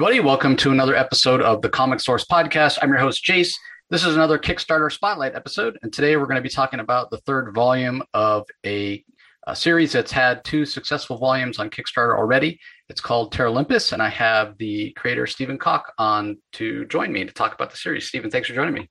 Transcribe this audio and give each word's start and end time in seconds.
Everybody. 0.00 0.20
Welcome 0.20 0.56
to 0.56 0.70
another 0.70 0.96
episode 0.96 1.42
of 1.42 1.60
the 1.60 1.68
Comic 1.68 2.00
Source 2.00 2.24
Podcast. 2.24 2.78
I'm 2.80 2.88
your 2.88 2.96
host, 2.96 3.22
Jace. 3.22 3.52
This 3.90 4.02
is 4.02 4.16
another 4.16 4.38
Kickstarter 4.38 4.90
Spotlight 4.90 5.34
episode, 5.34 5.78
and 5.82 5.92
today 5.92 6.16
we're 6.16 6.24
going 6.24 6.36
to 6.36 6.42
be 6.42 6.48
talking 6.48 6.80
about 6.80 7.10
the 7.10 7.18
third 7.18 7.52
volume 7.54 8.02
of 8.14 8.46
a, 8.64 9.04
a 9.46 9.54
series 9.54 9.92
that's 9.92 10.10
had 10.10 10.42
two 10.42 10.64
successful 10.64 11.18
volumes 11.18 11.58
on 11.58 11.68
Kickstarter 11.68 12.16
already. 12.16 12.58
It's 12.88 13.02
called 13.02 13.34
Terralympus, 13.34 13.92
and 13.92 14.02
I 14.02 14.08
have 14.08 14.56
the 14.56 14.92
creator 14.92 15.26
Stephen 15.26 15.58
Kok 15.58 15.92
on 15.98 16.38
to 16.52 16.86
join 16.86 17.12
me 17.12 17.26
to 17.26 17.32
talk 17.34 17.54
about 17.54 17.70
the 17.70 17.76
series. 17.76 18.08
Stephen, 18.08 18.30
thanks 18.30 18.48
for 18.48 18.54
joining 18.54 18.72
me. 18.72 18.88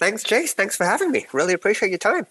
Thanks, 0.00 0.24
Jace. 0.24 0.54
Thanks 0.54 0.76
for 0.76 0.84
having 0.84 1.12
me. 1.12 1.24
Really 1.32 1.54
appreciate 1.54 1.90
your 1.90 1.98
time. 1.98 2.26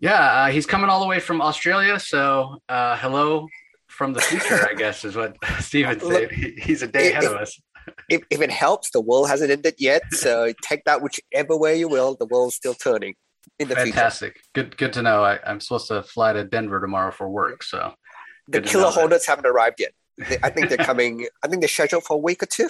Yeah, 0.00 0.18
uh, 0.18 0.46
he's 0.48 0.66
coming 0.66 0.90
all 0.90 0.98
the 0.98 1.06
way 1.06 1.20
from 1.20 1.40
Australia. 1.40 2.00
So, 2.00 2.56
uh, 2.68 2.96
hello 2.96 3.46
from 3.94 4.12
the 4.12 4.20
future, 4.20 4.66
I 4.68 4.74
guess, 4.74 5.04
is 5.04 5.16
what 5.16 5.36
Stephen 5.60 6.00
said. 6.00 6.30
He's 6.32 6.82
a 6.82 6.88
day 6.88 7.08
if, 7.08 7.12
ahead 7.12 7.24
of 7.24 7.32
us. 7.32 7.60
If, 8.08 8.22
if 8.30 8.40
it 8.40 8.50
helps, 8.50 8.90
the 8.90 9.00
world 9.00 9.28
hasn't 9.28 9.50
ended 9.50 9.74
yet. 9.78 10.02
So, 10.12 10.52
take 10.62 10.84
that 10.84 11.00
whichever 11.02 11.56
way 11.56 11.78
you 11.78 11.88
will. 11.88 12.16
The 12.16 12.26
world's 12.26 12.56
still 12.56 12.74
turning 12.74 13.14
in 13.58 13.68
the 13.68 13.74
Fantastic. 13.76 14.34
future. 14.34 14.48
Good, 14.54 14.76
good 14.76 14.92
to 14.94 15.02
know. 15.02 15.22
I, 15.22 15.38
am 15.44 15.60
supposed 15.60 15.88
to 15.88 16.02
fly 16.02 16.32
to 16.32 16.44
Denver 16.44 16.80
tomorrow 16.80 17.12
for 17.12 17.28
work. 17.28 17.62
So, 17.62 17.94
the 18.48 18.60
killer 18.60 18.90
hornets 18.90 19.26
haven't 19.26 19.46
arrived 19.46 19.80
yet. 19.80 19.92
I 20.42 20.50
think 20.50 20.68
they're 20.68 20.78
coming. 20.78 21.26
I 21.42 21.48
think 21.48 21.60
they're 21.60 21.68
scheduled 21.68 22.04
for 22.04 22.14
a 22.14 22.20
week 22.20 22.42
or 22.42 22.46
two. 22.46 22.68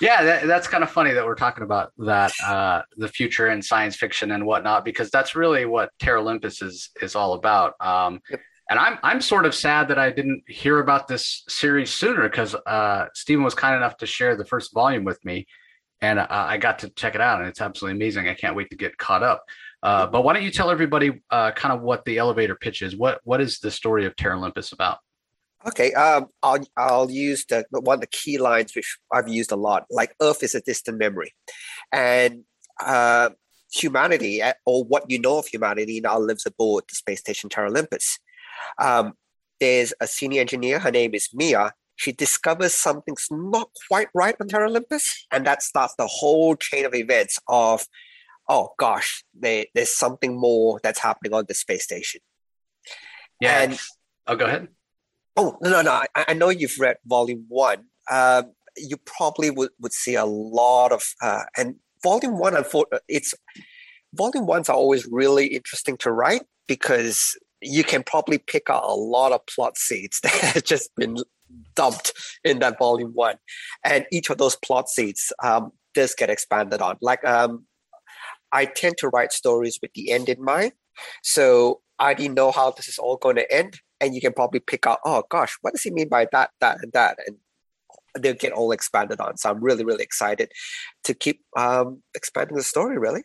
yeah, 0.00 0.22
that, 0.22 0.46
that's 0.46 0.68
kind 0.68 0.84
of 0.84 0.90
funny 0.90 1.12
that 1.12 1.24
we're 1.24 1.34
talking 1.34 1.64
about 1.64 1.92
that 1.98 2.32
uh, 2.44 2.82
the 2.96 3.08
future 3.08 3.48
and 3.48 3.64
science 3.64 3.96
fiction 3.96 4.30
and 4.30 4.46
whatnot 4.46 4.84
because 4.84 5.10
that's 5.10 5.34
really 5.34 5.64
what 5.64 5.90
Terralympus 5.98 6.62
is 6.62 6.90
is 7.00 7.16
all 7.16 7.34
about. 7.34 7.74
Um, 7.80 8.20
yep. 8.30 8.40
And 8.72 8.78
I'm 8.78 8.98
I'm 9.02 9.20
sort 9.20 9.44
of 9.44 9.54
sad 9.54 9.88
that 9.88 9.98
I 9.98 10.10
didn't 10.10 10.44
hear 10.48 10.78
about 10.78 11.06
this 11.06 11.44
series 11.46 11.92
sooner 11.92 12.22
because 12.22 12.54
uh, 12.54 13.08
Stephen 13.12 13.44
was 13.44 13.54
kind 13.54 13.76
enough 13.76 13.98
to 13.98 14.06
share 14.06 14.34
the 14.34 14.46
first 14.46 14.72
volume 14.72 15.04
with 15.04 15.22
me, 15.26 15.46
and 16.00 16.18
uh, 16.18 16.26
I 16.30 16.56
got 16.56 16.78
to 16.78 16.88
check 16.88 17.14
it 17.14 17.20
out, 17.20 17.40
and 17.40 17.50
it's 17.50 17.60
absolutely 17.60 17.98
amazing. 17.98 18.30
I 18.30 18.34
can't 18.34 18.56
wait 18.56 18.70
to 18.70 18.76
get 18.78 18.96
caught 18.96 19.22
up. 19.22 19.44
Uh, 19.82 20.06
but 20.06 20.24
why 20.24 20.32
don't 20.32 20.42
you 20.42 20.50
tell 20.50 20.70
everybody 20.70 21.20
uh, 21.30 21.50
kind 21.50 21.74
of 21.74 21.82
what 21.82 22.06
the 22.06 22.16
elevator 22.16 22.54
pitch 22.54 22.80
is? 22.80 22.96
What 22.96 23.20
what 23.24 23.42
is 23.42 23.58
the 23.58 23.70
story 23.70 24.06
of 24.06 24.16
Terra 24.16 24.38
Olympus 24.38 24.72
about? 24.72 25.00
Okay, 25.68 25.92
um, 25.92 26.28
I'll 26.42 26.64
I'll 26.74 27.10
use 27.10 27.44
the 27.44 27.66
one 27.72 27.96
of 27.96 28.00
the 28.00 28.06
key 28.06 28.38
lines 28.38 28.74
which 28.74 28.96
I've 29.12 29.28
used 29.28 29.52
a 29.52 29.56
lot. 29.56 29.84
Like 29.90 30.14
Earth 30.22 30.42
is 30.42 30.54
a 30.54 30.62
distant 30.62 30.96
memory, 30.96 31.34
and 31.92 32.44
uh, 32.82 33.28
humanity 33.70 34.40
or 34.64 34.82
what 34.84 35.10
you 35.10 35.18
know 35.18 35.40
of 35.40 35.46
humanity 35.46 36.00
now 36.00 36.18
lives 36.18 36.46
aboard 36.46 36.84
the 36.88 36.94
space 36.94 37.20
station 37.20 37.50
Terralympus. 37.50 38.18
Um, 38.78 39.14
there's 39.60 39.94
a 40.00 40.06
senior 40.06 40.40
engineer. 40.40 40.78
Her 40.78 40.90
name 40.90 41.14
is 41.14 41.28
Mia. 41.32 41.72
She 41.96 42.12
discovers 42.12 42.74
something's 42.74 43.28
not 43.30 43.70
quite 43.88 44.08
right 44.14 44.34
on 44.40 44.48
Terralympus, 44.48 45.04
and 45.30 45.46
that 45.46 45.62
starts 45.62 45.94
the 45.96 46.06
whole 46.06 46.56
chain 46.56 46.84
of 46.84 46.94
events 46.94 47.38
of, 47.48 47.86
oh 48.48 48.70
gosh, 48.78 49.24
there, 49.38 49.66
there's 49.74 49.96
something 49.96 50.38
more 50.38 50.80
that's 50.82 50.98
happening 50.98 51.34
on 51.34 51.44
the 51.46 51.54
space 51.54 51.84
station. 51.84 52.20
Yeah. 53.40 53.62
And, 53.62 53.78
oh, 54.26 54.36
go 54.36 54.46
ahead. 54.46 54.68
Oh 55.36 55.56
no 55.62 55.70
no 55.70 55.82
no! 55.82 55.92
I, 55.92 56.24
I 56.28 56.34
know 56.34 56.50
you've 56.50 56.78
read 56.78 56.96
volume 57.06 57.46
one. 57.48 57.84
Um, 58.10 58.52
you 58.76 58.96
probably 58.98 59.50
would, 59.50 59.70
would 59.80 59.92
see 59.92 60.14
a 60.14 60.26
lot 60.26 60.92
of 60.92 61.02
uh, 61.22 61.44
and 61.56 61.76
volume 62.02 62.38
one. 62.38 62.54
Unfortunately, 62.54 63.00
it's 63.08 63.34
volume 64.14 64.46
ones 64.46 64.68
are 64.68 64.76
always 64.76 65.06
really 65.06 65.46
interesting 65.46 65.96
to 65.98 66.12
write 66.12 66.42
because 66.68 67.34
you 67.62 67.84
can 67.84 68.02
probably 68.02 68.38
pick 68.38 68.68
out 68.68 68.84
a 68.84 68.94
lot 68.94 69.32
of 69.32 69.44
plot 69.46 69.76
seeds 69.76 70.20
that 70.22 70.32
have 70.32 70.64
just 70.64 70.94
been 70.96 71.16
dumped 71.74 72.12
in 72.44 72.58
that 72.60 72.78
volume 72.78 73.12
one, 73.12 73.36
and 73.84 74.06
each 74.12 74.30
of 74.30 74.38
those 74.38 74.56
plot 74.56 74.88
seeds 74.88 75.32
um, 75.42 75.72
does 75.94 76.14
get 76.14 76.30
expanded 76.30 76.80
on. 76.80 76.96
Like 77.00 77.24
um, 77.24 77.66
I 78.52 78.64
tend 78.66 78.96
to 78.98 79.08
write 79.08 79.32
stories 79.32 79.78
with 79.80 79.92
the 79.94 80.10
end 80.12 80.28
in 80.28 80.42
mind, 80.42 80.72
so 81.22 81.80
I 81.98 82.06
already 82.06 82.28
know 82.28 82.50
how 82.50 82.70
this 82.70 82.88
is 82.88 82.98
all 82.98 83.16
going 83.16 83.36
to 83.36 83.52
end 83.52 83.80
and 84.02 84.14
you 84.14 84.20
can 84.20 84.32
probably 84.32 84.58
pick 84.58 84.86
out, 84.86 84.98
oh 85.04 85.22
gosh, 85.30 85.56
what 85.60 85.72
does 85.72 85.82
he 85.82 85.90
mean 85.90 86.08
by 86.08 86.26
that, 86.32 86.50
that, 86.60 86.78
and 86.82 86.92
that, 86.92 87.18
and 87.26 87.36
they'll 88.18 88.34
get 88.34 88.52
all 88.52 88.72
expanded 88.72 89.20
on. 89.20 89.36
So 89.36 89.48
I'm 89.48 89.62
really, 89.62 89.84
really 89.84 90.02
excited 90.02 90.50
to 91.04 91.14
keep 91.14 91.40
um, 91.56 92.02
expanding 92.14 92.56
the 92.56 92.64
story. 92.64 92.98
Really. 92.98 93.22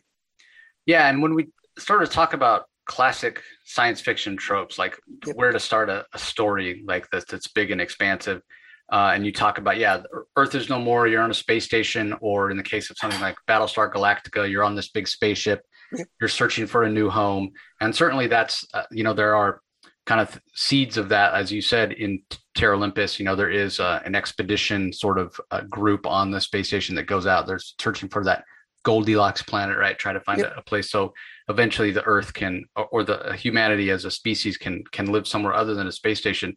Yeah, 0.86 1.08
and 1.08 1.20
when 1.20 1.34
we 1.34 1.48
start 1.78 2.04
to 2.04 2.10
talk 2.10 2.32
about 2.32 2.66
classic 2.88 3.42
science 3.64 4.00
fiction 4.00 4.36
tropes, 4.36 4.78
like 4.78 4.98
yep. 5.24 5.36
where 5.36 5.52
to 5.52 5.60
start 5.60 5.88
a, 5.88 6.04
a, 6.14 6.18
story 6.18 6.82
like 6.86 7.08
this 7.10 7.24
that's 7.26 7.46
big 7.46 7.70
and 7.70 7.80
expansive. 7.80 8.42
Uh, 8.90 9.12
and 9.14 9.24
you 9.26 9.32
talk 9.32 9.58
about, 9.58 9.76
yeah, 9.76 10.02
Earth 10.36 10.54
is 10.54 10.70
no 10.70 10.80
more. 10.80 11.06
You're 11.06 11.22
on 11.22 11.30
a 11.30 11.34
space 11.34 11.66
station, 11.66 12.14
or 12.20 12.50
in 12.50 12.56
the 12.56 12.62
case 12.62 12.90
of 12.90 12.96
something 12.98 13.20
like 13.20 13.36
Battlestar 13.46 13.92
Galactica, 13.92 14.50
you're 14.50 14.64
on 14.64 14.74
this 14.74 14.88
big 14.88 15.06
spaceship. 15.06 15.60
Yep. 15.92 16.08
You're 16.20 16.28
searching 16.28 16.66
for 16.66 16.82
a 16.82 16.90
new 16.90 17.10
home, 17.10 17.50
and 17.80 17.94
certainly 17.94 18.26
that's 18.26 18.66
uh, 18.74 18.84
you 18.90 19.04
know 19.04 19.12
there 19.12 19.36
are 19.36 19.60
kind 20.06 20.22
of 20.22 20.40
seeds 20.54 20.96
of 20.96 21.10
that, 21.10 21.34
as 21.34 21.52
you 21.52 21.60
said, 21.60 21.92
in 21.92 22.22
Terralympus. 22.56 23.18
You 23.18 23.26
know, 23.26 23.36
there 23.36 23.50
is 23.50 23.78
uh, 23.78 24.00
an 24.06 24.14
expedition 24.14 24.92
sort 24.92 25.18
of 25.18 25.38
uh, 25.50 25.60
group 25.62 26.06
on 26.06 26.30
the 26.30 26.40
space 26.40 26.68
station 26.68 26.94
that 26.94 27.06
goes 27.06 27.26
out. 27.26 27.46
They're 27.46 27.60
searching 27.78 28.08
for 28.08 28.24
that 28.24 28.44
Goldilocks 28.84 29.42
planet, 29.42 29.76
right? 29.76 29.98
Try 29.98 30.14
to 30.14 30.20
find 30.20 30.40
yep. 30.40 30.54
a, 30.56 30.60
a, 30.60 30.62
place 30.62 30.90
so 30.90 31.12
eventually 31.48 31.90
the 31.90 32.04
Earth 32.04 32.34
can, 32.34 32.64
or, 32.74 33.04
the 33.04 33.34
humanity 33.34 33.90
as 33.90 34.04
a 34.04 34.10
species 34.10 34.56
can 34.56 34.84
can 34.92 35.06
live 35.06 35.26
somewhere 35.26 35.54
other 35.54 35.74
than 35.74 35.86
a 35.86 35.92
space 35.92 36.18
station. 36.18 36.56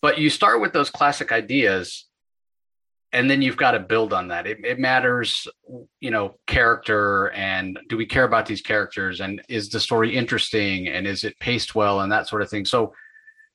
But 0.00 0.18
you 0.18 0.30
start 0.30 0.60
with 0.60 0.72
those 0.72 0.90
classic 0.90 1.32
ideas 1.32 2.06
and 3.12 3.30
then 3.30 3.42
you've 3.42 3.56
got 3.56 3.72
to 3.72 3.78
build 3.78 4.12
on 4.12 4.28
that. 4.28 4.46
It, 4.46 4.58
it, 4.64 4.78
matters 4.78 5.46
you 6.00 6.10
know 6.10 6.34
character 6.46 7.30
and 7.30 7.78
do 7.88 7.96
we 7.96 8.06
care 8.06 8.24
about 8.24 8.46
these 8.46 8.60
characters 8.60 9.20
and 9.20 9.40
is 9.48 9.68
the 9.70 9.80
story 9.80 10.16
interesting 10.16 10.88
and 10.88 11.06
is 11.06 11.24
it 11.24 11.38
paced 11.38 11.74
well 11.74 12.00
and 12.00 12.10
that 12.12 12.28
sort 12.28 12.42
of 12.42 12.50
thing. 12.50 12.64
So 12.64 12.92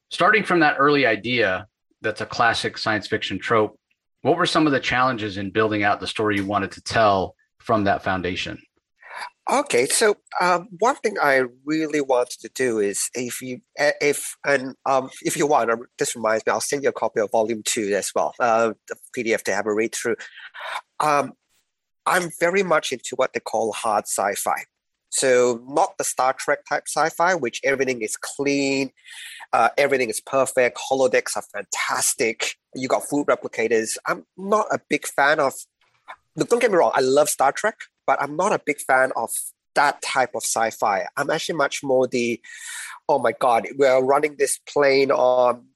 starting 0.10 0.44
from 0.44 0.62
that 0.62 0.78
early 0.80 1.06
idea 1.06 1.68
that's 2.02 2.22
a 2.22 2.26
classic 2.26 2.78
science 2.78 3.08
fiction 3.08 3.40
trope 3.40 3.78
what 4.22 4.36
were 4.36 4.46
some 4.46 4.66
of 4.66 4.74
the 4.74 4.80
challenges 4.80 5.38
in 5.38 5.50
building 5.50 5.84
out 5.84 6.00
the 6.00 6.08
story 6.08 6.36
you 6.36 6.46
wanted 6.46 6.72
to 6.72 6.82
tell 6.82 7.36
from 7.60 7.84
that 7.84 8.04
foundation 8.04 8.60
Okay, 9.52 9.88
so 9.88 10.16
um, 10.40 10.68
one 10.78 10.96
thing 10.98 11.16
I 11.20 11.44
really 11.66 12.02
wanted 12.02 12.40
to 12.42 12.50
do 12.54 12.78
is 12.78 13.10
if 13.16 13.42
you 13.42 13.62
if 13.76 14.36
and 14.46 14.76
um, 14.86 15.10
if 15.24 15.36
you 15.36 15.48
want, 15.48 15.72
this 15.98 16.16
reminds 16.16 16.46
me, 16.46 16.52
I'll 16.52 16.62
send 16.62 16.84
you 16.84 16.90
a 16.90 16.94
copy 16.94 17.20
of 17.20 17.32
Volume 17.32 17.64
Two 17.66 17.92
as 17.96 18.12
well, 18.14 18.36
uh, 18.40 18.74
the 18.88 18.96
PDF 19.18 19.42
to 19.44 19.54
have 19.54 19.66
a 19.66 19.74
read 19.74 19.96
through. 19.96 20.18
Um, 21.00 21.34
I'm 22.06 22.30
very 22.40 22.62
much 22.62 22.92
into 22.92 23.16
what 23.16 23.34
they 23.34 23.40
call 23.40 23.72
hard 23.72 24.04
sci-fi. 24.06 24.66
So 25.10 25.64
not 25.68 25.98
the 25.98 26.04
Star 26.04 26.34
Trek 26.34 26.60
type 26.70 26.84
sci-fi, 26.88 27.34
which 27.34 27.60
everything 27.64 28.04
is 28.04 28.18
clean, 28.18 28.92
uh, 29.52 29.70
everything 29.80 30.10
is 30.12 30.22
perfect, 30.22 30.80
holodecks 30.92 31.36
are 31.36 31.44
fantastic. 31.52 32.54
You 32.76 32.88
got 32.88 33.10
food 33.10 33.26
replicators. 33.26 33.98
I'm 34.06 34.26
not 34.38 34.68
a 34.72 34.80
big 34.90 35.08
fan 35.08 35.40
of. 35.40 35.54
Look, 36.40 36.50
don't 36.50 36.60
get 36.60 36.72
me 36.72 36.78
wrong. 36.78 36.92
I 36.96 37.02
love 37.02 37.30
Star 37.30 37.52
Trek 37.52 37.76
but 38.10 38.20
I'm 38.24 38.36
not 38.36 38.52
a 38.52 38.60
big 38.66 38.80
fan 38.80 39.12
of 39.16 39.30
that 39.76 40.02
type 40.02 40.32
of 40.34 40.42
sci-fi. 40.42 41.06
I'm 41.16 41.30
actually 41.30 41.58
much 41.58 41.84
more 41.84 42.08
the, 42.08 42.42
oh 43.08 43.20
my 43.20 43.34
god, 43.34 43.68
we're 43.78 44.04
running 44.04 44.36
this 44.40 44.58
plane 44.68 45.12
on, 45.12 45.68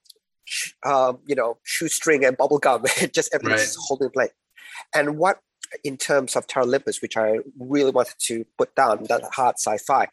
um, 0.84 1.20
you 1.28 1.36
know, 1.36 1.60
shoestring 1.62 2.26
and 2.26 2.36
bubblegum, 2.36 3.14
just 3.14 3.32
everything's 3.36 3.78
right. 3.78 3.86
holding 3.88 4.10
play. 4.10 4.30
And 4.96 5.20
what, 5.20 5.42
in 5.84 5.96
terms 5.96 6.36
of 6.36 6.48
Terralympus, 6.48 7.04
which 7.04 7.18
I 7.18 7.38
really 7.60 7.92
wanted 7.92 8.16
to 8.22 8.44
put 8.58 8.74
down, 8.74 9.04
that 9.10 9.22
hard 9.32 9.58
sci-fi, 9.60 10.08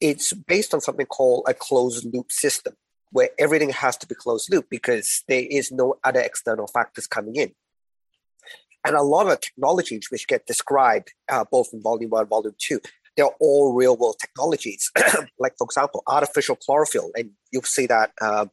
it's 0.00 0.32
based 0.32 0.72
on 0.72 0.80
something 0.80 1.04
called 1.04 1.44
a 1.46 1.52
closed 1.52 2.06
loop 2.10 2.32
system, 2.32 2.72
where 3.12 3.28
everything 3.38 3.68
has 3.68 3.98
to 3.98 4.06
be 4.06 4.14
closed 4.14 4.50
loop 4.50 4.70
because 4.70 5.24
there 5.28 5.44
is 5.50 5.70
no 5.70 5.96
other 6.02 6.20
external 6.20 6.68
factors 6.68 7.06
coming 7.06 7.36
in. 7.36 7.52
And 8.86 8.94
a 8.94 9.02
lot 9.02 9.26
of 9.30 9.40
technologies 9.40 10.06
which 10.10 10.28
get 10.28 10.46
described 10.46 11.12
uh, 11.28 11.44
both 11.50 11.68
in 11.72 11.82
volume 11.82 12.10
one, 12.10 12.20
and 12.20 12.30
volume 12.30 12.54
two, 12.58 12.80
they're 13.16 13.26
all 13.40 13.74
real 13.74 13.96
world 13.96 14.16
technologies. 14.20 14.90
like, 15.38 15.54
for 15.58 15.64
example, 15.64 16.02
artificial 16.06 16.54
chlorophyll, 16.54 17.10
and 17.16 17.30
you'll 17.50 17.62
see 17.62 17.86
that 17.86 18.12
um, 18.22 18.50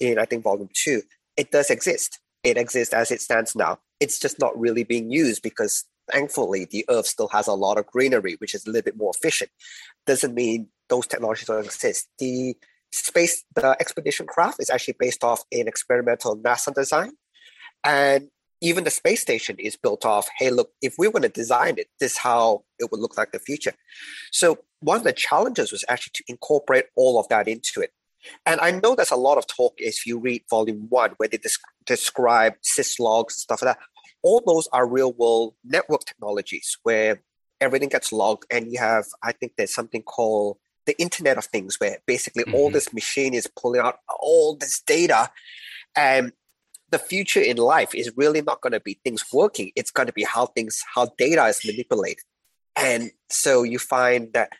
in, 0.00 0.18
I 0.18 0.24
think, 0.24 0.42
volume 0.42 0.68
two. 0.74 1.02
It 1.36 1.52
does 1.52 1.70
exist. 1.70 2.18
It 2.42 2.56
exists 2.56 2.92
as 2.92 3.12
it 3.12 3.20
stands 3.20 3.54
now. 3.54 3.78
It's 4.00 4.18
just 4.18 4.40
not 4.40 4.58
really 4.58 4.82
being 4.82 5.10
used 5.10 5.42
because 5.42 5.84
thankfully 6.10 6.66
the 6.68 6.84
earth 6.88 7.06
still 7.06 7.28
has 7.28 7.46
a 7.46 7.52
lot 7.52 7.78
of 7.78 7.86
greenery, 7.86 8.34
which 8.38 8.54
is 8.54 8.66
a 8.66 8.70
little 8.70 8.82
bit 8.82 8.96
more 8.96 9.12
efficient. 9.14 9.50
Doesn't 10.06 10.34
mean 10.34 10.68
those 10.88 11.06
technologies 11.06 11.46
don't 11.46 11.64
exist. 11.64 12.08
The 12.18 12.56
space, 12.90 13.44
the 13.54 13.76
expedition 13.78 14.26
craft 14.26 14.60
is 14.60 14.70
actually 14.70 14.96
based 14.98 15.22
off 15.22 15.44
an 15.52 15.68
experimental 15.68 16.36
NASA 16.36 16.74
design. 16.74 17.12
And 17.84 18.28
even 18.60 18.84
the 18.84 18.90
space 18.90 19.20
station 19.20 19.56
is 19.58 19.76
built 19.76 20.04
off 20.04 20.28
hey 20.38 20.50
look 20.50 20.70
if 20.82 20.94
we 20.98 21.08
want 21.08 21.22
to 21.22 21.28
design 21.28 21.74
it 21.78 21.88
this 22.00 22.12
is 22.12 22.18
how 22.18 22.62
it 22.78 22.90
would 22.90 23.00
look 23.00 23.16
like 23.16 23.32
the 23.32 23.38
future 23.38 23.72
so 24.30 24.58
one 24.80 24.96
of 24.96 25.04
the 25.04 25.12
challenges 25.12 25.72
was 25.72 25.84
actually 25.88 26.12
to 26.14 26.24
incorporate 26.28 26.86
all 26.96 27.18
of 27.18 27.28
that 27.28 27.48
into 27.48 27.80
it 27.80 27.92
And 28.46 28.60
I 28.60 28.70
know 28.72 28.94
there's 28.94 29.10
a 29.10 29.16
lot 29.16 29.38
of 29.38 29.46
talk 29.46 29.74
if 29.78 30.06
you 30.06 30.18
read 30.18 30.42
volume 30.50 30.86
one, 30.88 31.12
where 31.16 31.28
they 31.28 31.38
describe 31.86 32.54
syslogs 32.62 33.34
and 33.34 33.46
stuff 33.46 33.62
like 33.62 33.76
that. 33.76 33.84
All 34.22 34.42
those 34.44 34.68
are 34.72 34.86
real 34.86 35.12
world 35.12 35.54
network 35.64 36.04
technologies 36.04 36.76
where 36.82 37.22
everything 37.60 37.88
gets 37.88 38.12
logged, 38.12 38.46
and 38.50 38.70
you 38.72 38.78
have, 38.78 39.06
I 39.22 39.32
think 39.32 39.52
there's 39.56 39.74
something 39.74 40.02
called 40.02 40.58
the 40.86 41.00
Internet 41.00 41.38
of 41.38 41.44
Things, 41.46 41.78
where 41.78 41.98
basically 42.06 42.44
mm-hmm. 42.44 42.54
all 42.54 42.70
this 42.70 42.92
machine 42.92 43.34
is 43.34 43.46
pulling 43.46 43.80
out 43.80 43.98
all 44.20 44.56
this 44.56 44.80
data. 44.80 45.30
And 45.96 46.32
the 46.90 46.98
future 46.98 47.40
in 47.40 47.56
life 47.58 47.94
is 47.94 48.10
really 48.16 48.42
not 48.42 48.60
going 48.60 48.72
to 48.72 48.80
be 48.80 48.98
things 49.04 49.24
working. 49.32 49.72
It's 49.76 49.90
going 49.90 50.06
to 50.06 50.12
be 50.12 50.24
how 50.24 50.46
things, 50.46 50.82
how 50.94 51.08
data 51.18 51.44
is 51.46 51.60
manipulated. 51.64 52.24
And 52.76 53.10
so 53.28 53.62
you 53.62 53.78
find 53.78 54.32
that 54.32 54.52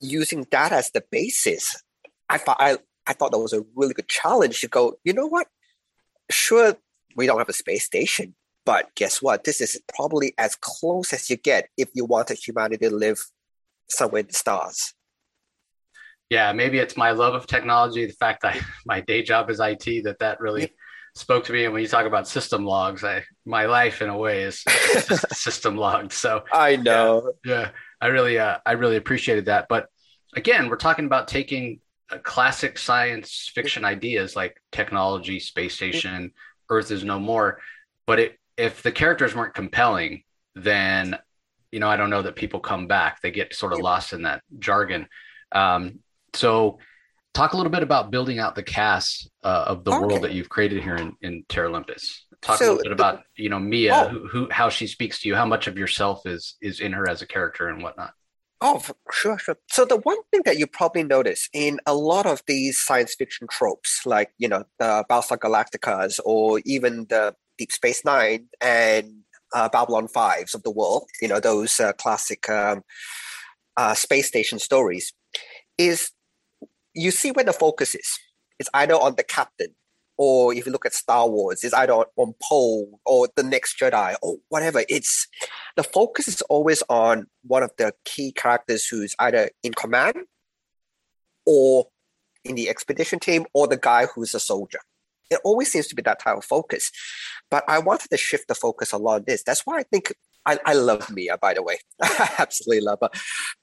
using 0.00 0.46
that 0.50 0.72
as 0.72 0.90
the 0.90 1.04
basis, 1.10 1.82
I 2.28 2.38
thought 2.38 2.56
I, 2.60 2.78
I 3.06 3.12
thought 3.12 3.32
that 3.32 3.38
was 3.38 3.52
a 3.52 3.64
really 3.74 3.94
good 3.94 4.08
challenge 4.08 4.60
to 4.60 4.68
go, 4.68 4.94
you 5.04 5.12
know 5.12 5.26
what? 5.26 5.48
Sure, 6.30 6.76
we 7.16 7.26
don't 7.26 7.38
have 7.38 7.48
a 7.48 7.54
space 7.54 7.84
station, 7.84 8.34
but 8.64 8.94
guess 8.94 9.20
what? 9.20 9.44
This 9.44 9.60
is 9.60 9.80
probably 9.94 10.32
as 10.38 10.54
close 10.54 11.12
as 11.12 11.28
you 11.28 11.36
get 11.36 11.68
if 11.76 11.88
you 11.94 12.04
wanted 12.04 12.38
humanity 12.38 12.88
to 12.88 12.94
live 12.94 13.20
somewhere 13.88 14.20
in 14.20 14.28
the 14.28 14.32
stars. 14.32 14.94
Yeah, 16.30 16.52
maybe 16.52 16.78
it's 16.78 16.96
my 16.96 17.10
love 17.10 17.34
of 17.34 17.46
technology, 17.46 18.06
the 18.06 18.14
fact 18.14 18.42
that 18.42 18.58
my 18.86 19.00
day 19.00 19.22
job 19.22 19.50
is 19.50 19.60
IT, 19.60 20.04
that 20.04 20.20
that 20.20 20.40
really. 20.40 20.72
Spoke 21.14 21.44
to 21.44 21.52
me. 21.52 21.64
And 21.64 21.72
when 21.72 21.82
you 21.82 21.88
talk 21.88 22.06
about 22.06 22.28
system 22.28 22.64
logs, 22.64 23.04
I 23.04 23.24
my 23.44 23.66
life 23.66 24.02
in 24.02 24.08
a 24.08 24.16
way 24.16 24.42
is 24.42 24.60
system 25.32 25.76
logged. 25.76 26.12
So 26.12 26.44
I 26.52 26.76
know. 26.76 27.32
Yeah, 27.44 27.60
yeah 27.60 27.70
I 28.00 28.08
really, 28.08 28.38
uh, 28.38 28.58
I 28.66 28.72
really 28.72 28.96
appreciated 28.96 29.46
that. 29.46 29.66
But 29.68 29.86
again, 30.34 30.68
we're 30.68 30.76
talking 30.76 31.06
about 31.06 31.28
taking 31.28 31.80
classic 32.22 32.78
science 32.78 33.50
fiction 33.54 33.84
ideas 33.84 34.36
like 34.36 34.60
technology, 34.72 35.38
space 35.40 35.74
station, 35.74 36.32
Earth 36.68 36.90
is 36.90 37.04
no 37.04 37.18
more, 37.18 37.60
but 38.06 38.18
it 38.18 38.38
if 38.56 38.82
the 38.82 38.92
characters 38.92 39.34
weren't 39.34 39.54
compelling, 39.54 40.24
then 40.54 41.18
you 41.70 41.80
know 41.80 41.88
I 41.88 41.96
don't 41.96 42.10
know 42.10 42.22
that 42.22 42.36
people 42.36 42.60
come 42.60 42.86
back. 42.86 43.20
They 43.20 43.30
get 43.30 43.54
sort 43.54 43.72
of 43.72 43.80
lost 43.80 44.12
in 44.12 44.22
that 44.22 44.42
jargon. 44.58 45.06
Um, 45.52 46.00
so, 46.34 46.78
talk 47.34 47.52
a 47.52 47.56
little 47.56 47.72
bit 47.72 47.82
about 47.82 48.10
building 48.10 48.38
out 48.38 48.54
the 48.54 48.62
cast 48.62 49.30
uh, 49.42 49.64
of 49.68 49.84
the 49.84 49.90
okay. 49.90 50.00
world 50.00 50.22
that 50.22 50.32
you've 50.32 50.48
created 50.48 50.82
here 50.82 50.96
in, 50.96 51.14
in 51.22 51.44
Terralympus. 51.48 52.20
Talk 52.40 52.58
so, 52.58 52.64
a 52.64 52.74
little 52.74 52.82
bit 52.82 52.92
about 52.92 53.22
you 53.36 53.48
know 53.48 53.58
Mia, 53.58 53.94
oh. 53.94 54.08
who, 54.08 54.28
who 54.28 54.48
how 54.50 54.68
she 54.68 54.86
speaks 54.86 55.20
to 55.20 55.28
you, 55.28 55.34
how 55.34 55.46
much 55.46 55.66
of 55.66 55.78
yourself 55.78 56.26
is 56.26 56.56
is 56.60 56.80
in 56.80 56.92
her 56.92 57.08
as 57.08 57.22
a 57.22 57.26
character 57.26 57.68
and 57.68 57.82
whatnot. 57.82 58.12
Oh, 58.60 58.80
sure, 59.10 59.38
sure. 59.38 59.56
So 59.68 59.84
the 59.84 59.96
one 59.96 60.18
thing 60.30 60.42
that 60.44 60.56
you 60.56 60.68
probably 60.68 61.02
notice 61.02 61.48
in 61.52 61.80
a 61.84 61.94
lot 61.94 62.26
of 62.26 62.42
these 62.46 62.78
science 62.78 63.14
fiction 63.14 63.48
tropes, 63.48 64.04
like 64.06 64.30
you 64.38 64.48
know 64.48 64.64
the 64.78 65.04
Battlestar 65.08 65.38
Galacticas 65.38 66.18
or 66.24 66.60
even 66.64 67.06
the 67.08 67.34
Deep 67.58 67.70
Space 67.70 68.04
Nine 68.04 68.48
and 68.60 69.22
uh, 69.54 69.68
Babylon 69.68 70.08
Fives 70.08 70.54
of 70.54 70.64
the 70.64 70.70
world, 70.70 71.08
you 71.20 71.28
know 71.28 71.38
those 71.38 71.78
uh, 71.78 71.92
classic 71.92 72.48
um, 72.48 72.82
uh, 73.76 73.94
space 73.94 74.26
station 74.26 74.58
stories, 74.58 75.12
is 75.78 76.10
you 76.94 77.10
see 77.10 77.30
where 77.30 77.44
the 77.44 77.52
focus 77.52 77.94
is. 77.94 78.18
It's 78.58 78.70
either 78.74 78.94
on 78.94 79.14
the 79.16 79.24
captain 79.24 79.74
or 80.18 80.54
if 80.54 80.66
you 80.66 80.72
look 80.72 80.86
at 80.86 80.94
Star 80.94 81.28
Wars, 81.28 81.64
it's 81.64 81.74
either 81.74 81.94
on 81.94 82.34
Poe 82.42 83.00
or 83.04 83.28
the 83.34 83.42
Next 83.42 83.78
Jedi 83.78 84.14
or 84.22 84.36
whatever. 84.48 84.84
It's 84.88 85.26
the 85.76 85.82
focus 85.82 86.28
is 86.28 86.42
always 86.42 86.82
on 86.88 87.26
one 87.42 87.62
of 87.62 87.70
the 87.78 87.94
key 88.04 88.32
characters 88.32 88.86
who's 88.86 89.16
either 89.18 89.50
in 89.62 89.72
command 89.72 90.16
or 91.46 91.88
in 92.44 92.54
the 92.54 92.68
expedition 92.68 93.18
team 93.18 93.46
or 93.54 93.66
the 93.66 93.76
guy 93.76 94.06
who's 94.06 94.34
a 94.34 94.40
soldier. 94.40 94.80
It 95.30 95.40
always 95.44 95.72
seems 95.72 95.86
to 95.88 95.94
be 95.94 96.02
that 96.02 96.20
type 96.20 96.36
of 96.36 96.44
focus. 96.44 96.90
But 97.50 97.64
I 97.66 97.78
wanted 97.78 98.10
to 98.10 98.16
shift 98.16 98.48
the 98.48 98.54
focus 98.54 98.92
along 98.92 99.24
this. 99.26 99.42
That's 99.42 99.62
why 99.64 99.78
I 99.78 99.82
think 99.84 100.14
I, 100.44 100.58
I 100.66 100.74
love 100.74 101.10
Mia, 101.10 101.38
by 101.38 101.54
the 101.54 101.62
way. 101.62 101.78
I 102.02 102.34
absolutely 102.38 102.84
love 102.84 102.98
her. 103.00 103.10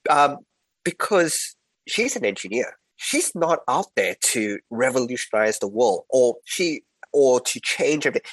Um, 0.09 0.37
because 0.83 1.55
she's 1.87 2.15
an 2.15 2.25
engineer 2.25 2.75
she's 2.99 3.33
not 3.33 3.59
out 3.67 3.87
there 3.95 4.15
to 4.19 4.59
revolutionize 4.69 5.57
the 5.59 5.67
world 5.67 6.03
or 6.09 6.35
she 6.43 6.83
or 7.13 7.39
to 7.39 7.59
change 7.61 8.05
everything. 8.05 8.29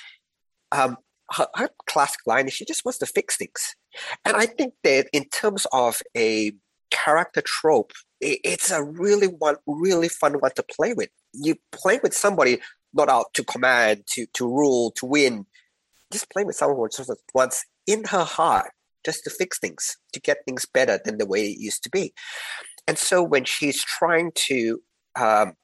Um, 0.73 0.99
her, 1.31 1.47
her 1.55 1.71
classic 1.87 2.21
line 2.27 2.49
is 2.49 2.53
she 2.53 2.65
just 2.65 2.85
wants 2.85 2.99
to 2.99 3.07
fix 3.07 3.37
things. 3.37 3.77
And 4.25 4.37
I 4.37 4.47
think 4.47 4.75
that 4.83 5.09
in 5.13 5.25
terms 5.29 5.67
of 5.73 6.03
a 6.17 6.53
character 6.91 7.43
trope, 7.43 7.93
it, 8.21 8.41
it's 8.43 8.71
a 8.73 8.83
really 8.83 9.29
one, 9.29 9.57
really 9.67 10.09
fun 10.09 10.35
one 10.35 10.51
to 10.57 10.65
play 10.65 10.95
with. 10.95 11.11
You 11.33 11.55
play 11.71 12.01
with 12.03 12.13
somebody 12.13 12.59
not 12.93 13.09
out 13.09 13.35
to 13.35 13.45
command, 13.45 14.03
to 14.09 14.27
to 14.35 14.49
rule, 14.49 14.91
to 14.97 15.07
win. 15.07 15.47
Just 16.13 16.31
play 16.31 16.45
with 16.45 16.57
someone 16.57 16.77
who 16.77 17.17
wants 17.35 17.65
in 17.87 18.05
her 18.05 18.25
heart 18.25 18.73
just 19.05 19.23
to 19.25 19.31
fix 19.31 19.59
things, 19.61 19.97
to 20.13 20.21
get 20.21 20.39
things 20.45 20.67
better 20.67 20.99
than 21.05 21.19
the 21.19 21.27
way 21.27 21.47
it 21.47 21.59
used 21.59 21.85
to 21.85 21.91
be. 21.91 22.13
And 22.87 22.99
so 22.99 23.23
when 23.23 23.45
she's 23.45 23.83
trying 23.83 24.33
to 24.35 24.81
um, 25.19 25.55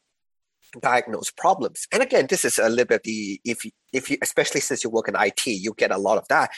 diagnose 0.80 1.30
problems, 1.30 1.86
and 1.92 2.02
again, 2.02 2.26
this 2.28 2.44
is 2.44 2.58
a 2.58 2.69
little 2.69 2.86
bit 2.86 3.02
the 3.04 3.40
if 3.44 3.64
if 3.92 4.10
you 4.10 4.19
especially 4.22 4.60
since 4.60 4.84
you 4.84 4.90
work 4.90 5.08
in 5.08 5.16
IT, 5.16 5.46
you 5.46 5.74
get 5.76 5.90
a 5.90 5.98
lot 5.98 6.19
of 6.19 6.26
that. 6.28 6.50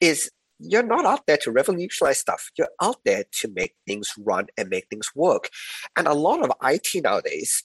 Is 0.00 0.30
you're 0.58 0.82
not 0.82 1.04
out 1.04 1.26
there 1.26 1.36
to 1.38 1.52
revolutionize 1.52 2.18
stuff. 2.18 2.50
You're 2.58 2.70
out 2.82 2.96
there 3.04 3.24
to 3.40 3.48
make 3.54 3.74
things 3.86 4.12
run 4.18 4.46
and 4.56 4.68
make 4.68 4.88
things 4.88 5.12
work. 5.14 5.50
And 5.96 6.08
a 6.08 6.14
lot 6.14 6.42
of 6.42 6.50
IT 6.64 7.02
nowadays, 7.02 7.62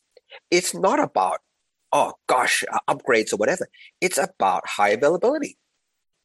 it's 0.51 0.75
not 0.75 0.99
about 0.99 1.39
oh 1.91 2.13
gosh 2.27 2.63
uh, 2.71 2.79
upgrades 2.87 3.33
or 3.33 3.37
whatever. 3.37 3.67
It's 3.99 4.17
about 4.17 4.67
high 4.67 4.89
availability 4.89 5.57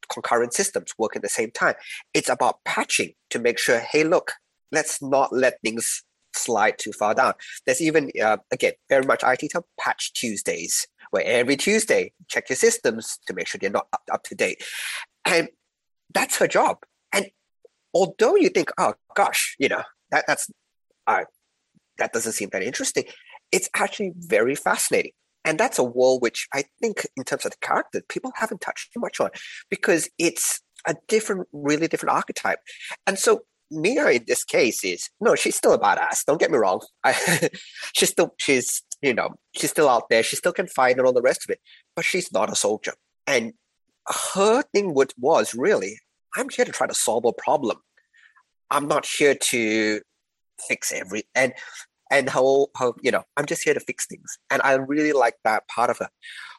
concurrent 0.08 0.54
systems 0.54 0.92
work 0.98 1.16
at 1.16 1.22
the 1.22 1.28
same 1.28 1.50
time. 1.50 1.74
It's 2.14 2.28
about 2.28 2.64
patching 2.64 3.12
to 3.30 3.38
make 3.38 3.58
sure, 3.58 3.78
hey, 3.78 4.04
look, 4.04 4.32
let's 4.72 5.00
not 5.02 5.32
let 5.32 5.60
things 5.62 6.02
slide 6.38 6.78
too 6.78 6.92
far 6.92 7.14
down. 7.14 7.34
There's 7.66 7.80
even, 7.80 8.10
uh, 8.22 8.38
again, 8.50 8.72
very 8.88 9.04
much 9.04 9.22
IT 9.24 9.48
term, 9.52 9.64
patch 9.78 10.12
Tuesdays, 10.12 10.86
where 11.10 11.24
every 11.24 11.56
Tuesday, 11.56 12.12
check 12.28 12.48
your 12.48 12.56
systems 12.56 13.18
to 13.26 13.34
make 13.34 13.46
sure 13.46 13.58
they're 13.60 13.70
not 13.70 13.88
up, 13.92 14.02
up 14.12 14.22
to 14.24 14.34
date. 14.34 14.62
And 15.24 15.48
that's 16.12 16.38
her 16.38 16.48
job. 16.48 16.78
And 17.12 17.26
although 17.94 18.36
you 18.36 18.48
think, 18.48 18.70
oh 18.78 18.94
gosh, 19.14 19.56
you 19.58 19.68
know, 19.68 19.82
that, 20.10 20.24
that's, 20.26 20.50
uh, 21.06 21.24
that 21.98 22.12
doesn't 22.12 22.32
seem 22.32 22.50
that 22.52 22.62
interesting, 22.62 23.04
it's 23.52 23.68
actually 23.74 24.12
very 24.16 24.54
fascinating. 24.54 25.12
And 25.44 25.58
that's 25.58 25.78
a 25.78 25.84
world 25.84 26.20
which 26.20 26.46
I 26.52 26.64
think, 26.82 27.06
in 27.16 27.24
terms 27.24 27.44
of 27.46 27.52
the 27.52 27.58
character, 27.62 28.02
people 28.08 28.32
haven't 28.34 28.60
touched 28.60 28.92
too 28.92 29.00
much 29.00 29.20
on 29.20 29.30
because 29.70 30.08
it's 30.18 30.60
a 30.86 30.94
different, 31.08 31.48
really 31.52 31.88
different 31.88 32.14
archetype. 32.14 32.58
And 33.06 33.18
so 33.18 33.42
Mia 33.70 34.06
in 34.08 34.24
this 34.26 34.44
case 34.44 34.84
is 34.84 35.10
no, 35.20 35.34
she's 35.34 35.56
still 35.56 35.72
a 35.72 35.78
badass. 35.78 36.24
Don't 36.26 36.40
get 36.40 36.50
me 36.50 36.58
wrong. 36.58 36.80
I, 37.04 37.50
she's 37.94 38.10
still 38.10 38.34
she's 38.38 38.82
you 39.02 39.14
know 39.14 39.30
she's 39.54 39.70
still 39.70 39.88
out 39.88 40.08
there. 40.08 40.22
She 40.22 40.36
still 40.36 40.52
can 40.52 40.66
fight 40.68 40.96
and 40.96 41.06
all 41.06 41.12
the 41.12 41.22
rest 41.22 41.44
of 41.44 41.50
it, 41.50 41.60
but 41.94 42.04
she's 42.04 42.32
not 42.32 42.50
a 42.50 42.56
soldier. 42.56 42.94
And 43.26 43.52
her 44.08 44.62
thing 44.74 44.94
would, 44.94 45.12
was 45.18 45.54
really, 45.54 45.98
I'm 46.36 46.48
here 46.48 46.64
to 46.64 46.72
try 46.72 46.86
to 46.86 46.94
solve 46.94 47.24
a 47.24 47.32
problem. 47.32 47.78
I'm 48.70 48.88
not 48.88 49.06
here 49.06 49.34
to 49.34 50.00
fix 50.66 50.92
every 50.92 51.22
and 51.34 51.52
and 52.10 52.28
how 52.28 52.66
how 52.76 52.94
you 53.00 53.10
know 53.10 53.22
I'm 53.36 53.46
just 53.46 53.62
here 53.62 53.74
to 53.74 53.80
fix 53.80 54.06
things. 54.06 54.38
And 54.50 54.60
I 54.62 54.74
really 54.74 55.12
like 55.12 55.34
that 55.44 55.68
part 55.68 55.90
of 55.90 55.98
her. 55.98 56.08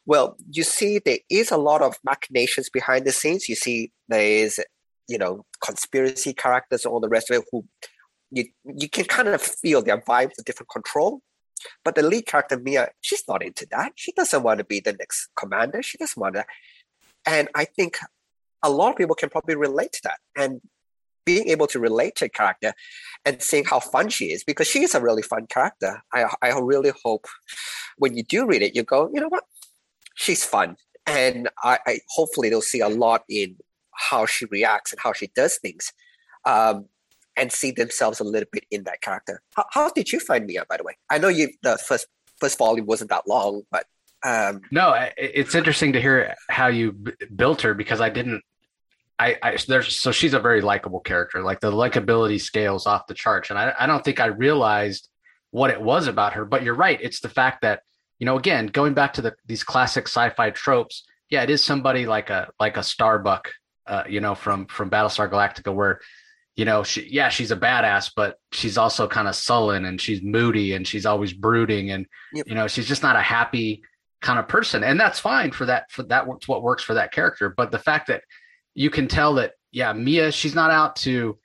Well, 0.05 0.37
you 0.49 0.63
see, 0.63 0.99
there 0.99 1.19
is 1.29 1.51
a 1.51 1.57
lot 1.57 1.81
of 1.81 1.97
machinations 2.03 2.69
behind 2.69 3.05
the 3.05 3.11
scenes. 3.11 3.47
You 3.47 3.55
see, 3.55 3.91
there 4.07 4.21
is 4.21 4.59
you 5.09 5.17
know 5.17 5.45
conspiracy 5.63 6.33
characters 6.33 6.85
and 6.85 6.93
all 6.93 6.99
the 6.99 7.09
rest 7.09 7.29
of 7.29 7.37
it 7.37 7.45
who 7.51 7.65
you 8.31 8.45
you 8.63 8.87
can 8.87 9.05
kind 9.05 9.27
of 9.27 9.41
feel 9.41 9.81
their 9.81 9.99
vibes 10.01 10.37
of 10.37 10.45
different 10.45 10.69
control. 10.69 11.21
But 11.83 11.95
the 11.95 12.03
lead 12.03 12.25
character 12.25 12.57
Mia, 12.57 12.89
she's 13.01 13.23
not 13.27 13.43
into 13.43 13.67
that. 13.71 13.91
She 13.95 14.13
doesn't 14.13 14.43
want 14.43 14.59
to 14.59 14.63
be 14.63 14.79
the 14.79 14.93
next 14.93 15.27
commander. 15.35 15.83
She 15.83 15.97
doesn't 15.97 16.19
want 16.19 16.35
that. 16.35 16.47
And 17.25 17.49
I 17.53 17.65
think 17.65 17.97
a 18.63 18.69
lot 18.69 18.91
of 18.91 18.95
people 18.95 19.15
can 19.15 19.29
probably 19.29 19.55
relate 19.55 19.91
to 19.93 20.01
that. 20.03 20.19
And 20.37 20.61
being 21.25 21.49
able 21.49 21.67
to 21.67 21.79
relate 21.79 22.15
to 22.15 22.25
a 22.25 22.29
character 22.29 22.73
and 23.25 23.41
seeing 23.41 23.65
how 23.65 23.79
fun 23.79 24.09
she 24.09 24.31
is, 24.31 24.43
because 24.43 24.67
she 24.67 24.83
is 24.83 24.95
a 24.95 25.01
really 25.01 25.21
fun 25.21 25.47
character. 25.47 26.01
I, 26.13 26.33
I 26.41 26.57
really 26.57 26.91
hope 27.03 27.27
when 27.97 28.15
you 28.15 28.23
do 28.23 28.47
read 28.47 28.61
it, 28.61 28.75
you 28.75 28.83
go, 28.83 29.09
you 29.13 29.19
know 29.19 29.27
what? 29.27 29.43
She's 30.15 30.43
fun. 30.43 30.77
And 31.05 31.49
I, 31.61 31.79
I 31.85 31.99
hopefully 32.09 32.49
they'll 32.49 32.61
see 32.61 32.79
a 32.79 32.89
lot 32.89 33.23
in 33.29 33.57
how 34.09 34.25
she 34.25 34.45
reacts 34.45 34.91
and 34.91 34.99
how 35.01 35.13
she 35.13 35.27
does 35.35 35.57
things 35.57 35.91
um, 36.45 36.85
and 37.35 37.51
see 37.51 37.71
themselves 37.71 38.19
a 38.19 38.23
little 38.23 38.49
bit 38.51 38.65
in 38.71 38.83
that 38.83 39.01
character. 39.01 39.41
How, 39.55 39.65
how 39.71 39.89
did 39.89 40.11
you 40.11 40.19
find 40.19 40.45
Mia, 40.45 40.65
by 40.69 40.77
the 40.77 40.83
way? 40.83 40.97
I 41.09 41.17
know 41.17 41.27
you 41.27 41.49
the 41.61 41.77
first 41.77 42.07
first 42.39 42.57
volume 42.57 42.85
wasn't 42.85 43.09
that 43.09 43.27
long, 43.27 43.63
but 43.71 43.85
um, 44.23 44.61
no, 44.71 44.93
it's 45.17 45.55
interesting 45.55 45.93
to 45.93 46.01
hear 46.01 46.35
how 46.49 46.67
you 46.67 46.91
b- 46.91 47.13
built 47.33 47.61
her 47.61 47.73
because 47.73 48.01
I 48.01 48.09
didn't. 48.09 48.43
I, 49.17 49.37
I 49.41 49.57
there's 49.67 49.95
so 49.95 50.11
she's 50.11 50.33
a 50.33 50.39
very 50.39 50.61
likable 50.61 50.99
character. 50.99 51.41
Like 51.41 51.59
the 51.59 51.71
likability 51.71 52.39
scales 52.39 52.85
off 52.85 53.07
the 53.07 53.13
charts, 53.13 53.49
and 53.49 53.59
I, 53.59 53.73
I 53.77 53.85
don't 53.85 54.03
think 54.03 54.19
I 54.19 54.27
realized 54.27 55.07
what 55.51 55.71
it 55.71 55.81
was 55.81 56.07
about 56.07 56.33
her. 56.33 56.45
But 56.45 56.63
you're 56.63 56.75
right. 56.75 56.99
It's 57.01 57.19
the 57.21 57.29
fact 57.29 57.61
that, 57.61 57.83
you 58.17 58.25
know, 58.25 58.37
again, 58.37 58.67
going 58.67 58.93
back 58.93 59.13
to 59.13 59.21
the 59.21 59.35
these 59.45 59.63
classic 59.63 60.07
sci-fi 60.07 60.49
tropes, 60.51 61.05
yeah, 61.29 61.43
it 61.43 61.49
is 61.49 61.63
somebody 61.63 62.05
like 62.05 62.29
a 62.29 62.49
like 62.59 62.77
a 62.77 62.83
Starbuck, 62.83 63.51
uh, 63.89 64.03
you 64.07 64.21
know, 64.21 64.35
from 64.35 64.67
from 64.67 64.89
Battlestar 64.89 65.29
Galactica, 65.29 65.73
where, 65.73 65.99
you 66.55 66.63
know, 66.63 66.83
she 66.83 67.07
yeah, 67.09 67.29
she's 67.29 67.51
a 67.51 67.57
badass, 67.57 68.11
but 68.15 68.37
she's 68.51 68.77
also 68.77 69.07
kind 69.07 69.27
of 69.27 69.35
sullen 69.35 69.85
and 69.85 69.99
she's 69.99 70.21
moody 70.21 70.73
and 70.73 70.87
she's 70.87 71.05
always 71.05 71.33
brooding 71.33 71.89
and 71.89 72.05
yep. 72.33 72.47
you 72.47 72.55
know, 72.55 72.67
she's 72.67 72.87
just 72.87 73.03
not 73.03 73.15
a 73.15 73.21
happy 73.21 73.81
kind 74.21 74.37
of 74.37 74.47
person. 74.47 74.83
And 74.83 74.99
that's 74.99 75.19
fine 75.19 75.51
for 75.51 75.65
that 75.65 75.91
for 75.91 76.03
that 76.03 76.27
what 76.27 76.63
works 76.63 76.83
for 76.83 76.93
that 76.93 77.11
character. 77.11 77.49
But 77.49 77.71
the 77.71 77.79
fact 77.79 78.07
that 78.07 78.23
you 78.75 78.89
can 78.89 79.07
tell 79.07 79.33
that, 79.35 79.53
yeah, 79.71 79.91
Mia, 79.91 80.31
she's 80.31 80.55
not 80.55 80.71
out 80.71 80.95
to 80.97 81.39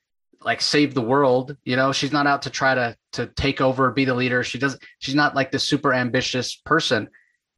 like 0.44 0.60
save 0.60 0.92
the 0.92 1.00
world 1.00 1.56
you 1.64 1.74
know 1.74 1.90
she's 1.90 2.12
not 2.12 2.26
out 2.26 2.42
to 2.42 2.50
try 2.50 2.74
to 2.74 2.94
to 3.12 3.26
take 3.28 3.62
over 3.62 3.90
be 3.90 4.04
the 4.04 4.14
leader 4.14 4.44
she 4.44 4.58
doesn't. 4.58 4.82
she's 4.98 5.14
not 5.14 5.34
like 5.34 5.50
this 5.50 5.64
super 5.64 5.94
ambitious 5.94 6.56
person 6.56 7.08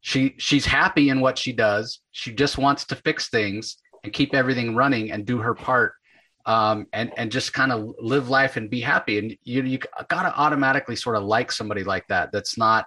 she 0.01 0.35
she's 0.39 0.65
happy 0.65 1.09
in 1.09 1.21
what 1.21 1.37
she 1.37 1.53
does 1.53 2.01
she 2.13 2.33
just 2.33 2.59
wants 2.59 2.85
to 2.85 2.95
fix 2.95 3.29
things 3.29 3.79
and 4.07 4.13
keep 4.13 4.35
everything 4.35 4.77
running 4.77 5.11
and 5.11 5.27
do 5.27 5.39
her 5.39 5.55
part 5.55 5.95
um, 6.47 6.87
and 6.93 7.13
and 7.17 7.31
just 7.31 7.53
kind 7.53 7.73
of 7.73 7.95
live 8.01 8.31
life 8.31 8.57
and 8.57 8.71
be 8.71 8.81
happy. 8.81 9.19
And 9.19 9.37
you 9.43 9.63
you 9.65 9.79
gotta 10.09 10.35
automatically 10.35 10.97
sort 10.97 11.17
of 11.17 11.25
like 11.25 11.53
somebody 11.53 11.85
like 11.85 12.07
that 12.07 12.31
that's 12.33 12.57
not 12.57 12.87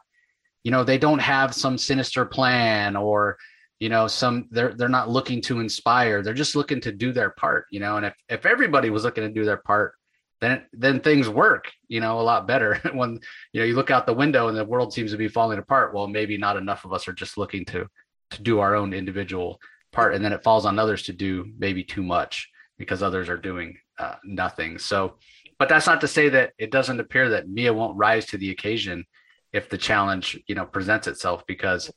you 0.63 0.71
know 0.71 0.83
they 0.83 0.97
don't 0.97 1.19
have 1.19 1.53
some 1.53 1.77
sinister 1.77 2.25
plan 2.25 2.95
or 2.95 3.37
you 3.79 3.89
know 3.89 4.07
some 4.07 4.47
they're 4.49 4.73
they're 4.73 4.89
not 4.89 5.09
looking 5.09 5.41
to 5.43 5.59
inspire. 5.59 6.23
They're 6.23 6.33
just 6.33 6.55
looking 6.55 6.81
to 6.81 6.91
do 6.91 7.11
their 7.11 7.31
part 7.31 7.65
you 7.69 7.81
know? 7.81 7.97
And 7.97 8.05
if 8.05 8.15
if 8.29 8.45
everybody 8.45 8.89
was 8.89 9.03
looking 9.03 9.25
to 9.25 9.29
do 9.33 9.45
their 9.45 9.57
part 9.57 9.93
then 10.41 10.63
then 10.71 11.01
things 11.01 11.27
work 11.27 11.69
you 11.89 11.99
know 11.99 12.21
a 12.21 12.23
lot 12.23 12.47
better 12.47 12.79
when 12.93 13.19
you 13.51 13.59
know 13.59 13.65
you 13.65 13.75
look 13.75 13.91
out 13.91 14.05
the 14.05 14.13
window 14.13 14.47
and 14.47 14.57
the 14.57 14.63
world 14.63 14.93
seems 14.93 15.11
to 15.11 15.17
be 15.17 15.27
falling 15.27 15.59
apart. 15.59 15.93
Well 15.93 16.07
maybe 16.07 16.37
not 16.37 16.55
enough 16.55 16.85
of 16.85 16.93
us 16.93 17.09
are 17.09 17.13
just 17.13 17.37
looking 17.37 17.65
to 17.65 17.87
to 18.31 18.41
do 18.41 18.59
our 18.59 18.75
own 18.75 18.93
individual 18.93 19.59
part 19.91 20.13
and 20.13 20.23
then 20.23 20.33
it 20.33 20.43
falls 20.43 20.65
on 20.65 20.79
others 20.79 21.03
to 21.03 21.13
do 21.13 21.51
maybe 21.57 21.83
too 21.83 22.03
much 22.03 22.49
because 22.77 23.03
others 23.03 23.29
are 23.29 23.37
doing 23.37 23.77
uh, 23.97 24.15
nothing 24.23 24.77
so 24.77 25.15
but 25.57 25.67
that's 25.67 25.87
not 25.87 26.01
to 26.01 26.07
say 26.07 26.29
that 26.29 26.53
it 26.57 26.71
doesn't 26.71 26.99
appear 26.99 27.29
that 27.29 27.49
mia 27.49 27.73
won't 27.73 27.97
rise 27.97 28.25
to 28.25 28.37
the 28.37 28.51
occasion 28.51 29.05
if 29.51 29.69
the 29.69 29.77
challenge 29.77 30.39
you 30.47 30.55
know 30.55 30.65
presents 30.65 31.07
itself 31.07 31.43
because 31.47 31.91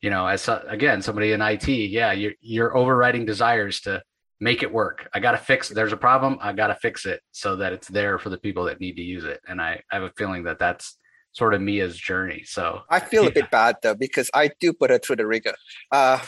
you 0.00 0.10
know, 0.10 0.26
as 0.26 0.48
again, 0.68 1.02
somebody 1.02 1.32
in 1.32 1.42
IT, 1.42 1.68
yeah, 1.68 2.12
you're, 2.12 2.34
you're 2.40 2.76
overriding 2.76 3.24
desires 3.24 3.80
to 3.82 4.02
make 4.40 4.62
it 4.62 4.72
work. 4.72 5.08
I 5.12 5.18
got 5.18 5.32
to 5.32 5.38
fix, 5.38 5.68
there's 5.68 5.92
a 5.92 5.96
problem. 5.96 6.38
I 6.40 6.52
got 6.52 6.68
to 6.68 6.76
fix 6.76 7.04
it 7.04 7.20
so 7.32 7.56
that 7.56 7.72
it's 7.72 7.88
there 7.88 8.18
for 8.18 8.28
the 8.28 8.38
people 8.38 8.64
that 8.64 8.80
need 8.80 8.96
to 8.96 9.02
use 9.02 9.24
it. 9.24 9.40
And 9.48 9.60
I, 9.60 9.82
I 9.90 9.96
have 9.96 10.04
a 10.04 10.12
feeling 10.16 10.44
that 10.44 10.60
that's 10.60 10.96
sort 11.32 11.54
of 11.54 11.60
Mia's 11.60 11.96
journey. 11.96 12.44
So 12.44 12.82
I 12.88 13.00
feel 13.00 13.24
yeah. 13.24 13.30
a 13.30 13.32
bit 13.32 13.50
bad 13.50 13.76
though, 13.82 13.96
because 13.96 14.30
I 14.32 14.50
do 14.60 14.72
put 14.72 14.90
her 14.90 14.98
through 14.98 15.16
the 15.16 15.26
rigor 15.26 15.54
Uh, 15.90 16.20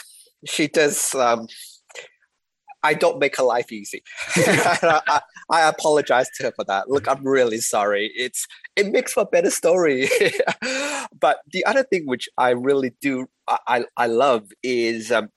she 0.46 0.68
does, 0.68 1.14
um, 1.14 1.46
I 2.82 2.94
don't 2.94 3.18
make 3.18 3.36
her 3.36 3.42
life 3.42 3.72
easy. 3.72 4.02
I, 4.36 5.20
I, 5.50 5.68
apologize 5.68 6.28
to 6.36 6.44
her 6.44 6.52
for 6.52 6.64
that. 6.64 6.88
Look, 6.88 7.08
I'm 7.08 7.26
really 7.26 7.58
sorry. 7.58 8.10
It's 8.16 8.46
it 8.74 8.90
makes 8.90 9.12
for 9.12 9.24
a 9.24 9.26
better 9.26 9.50
story. 9.50 10.08
but 11.20 11.40
the 11.52 11.64
other 11.66 11.82
thing 11.82 12.06
which 12.06 12.28
I 12.38 12.50
really 12.50 12.94
do 13.02 13.26
I 13.66 13.84
I 13.96 14.06
love 14.06 14.48
is 14.62 15.12
um, 15.12 15.28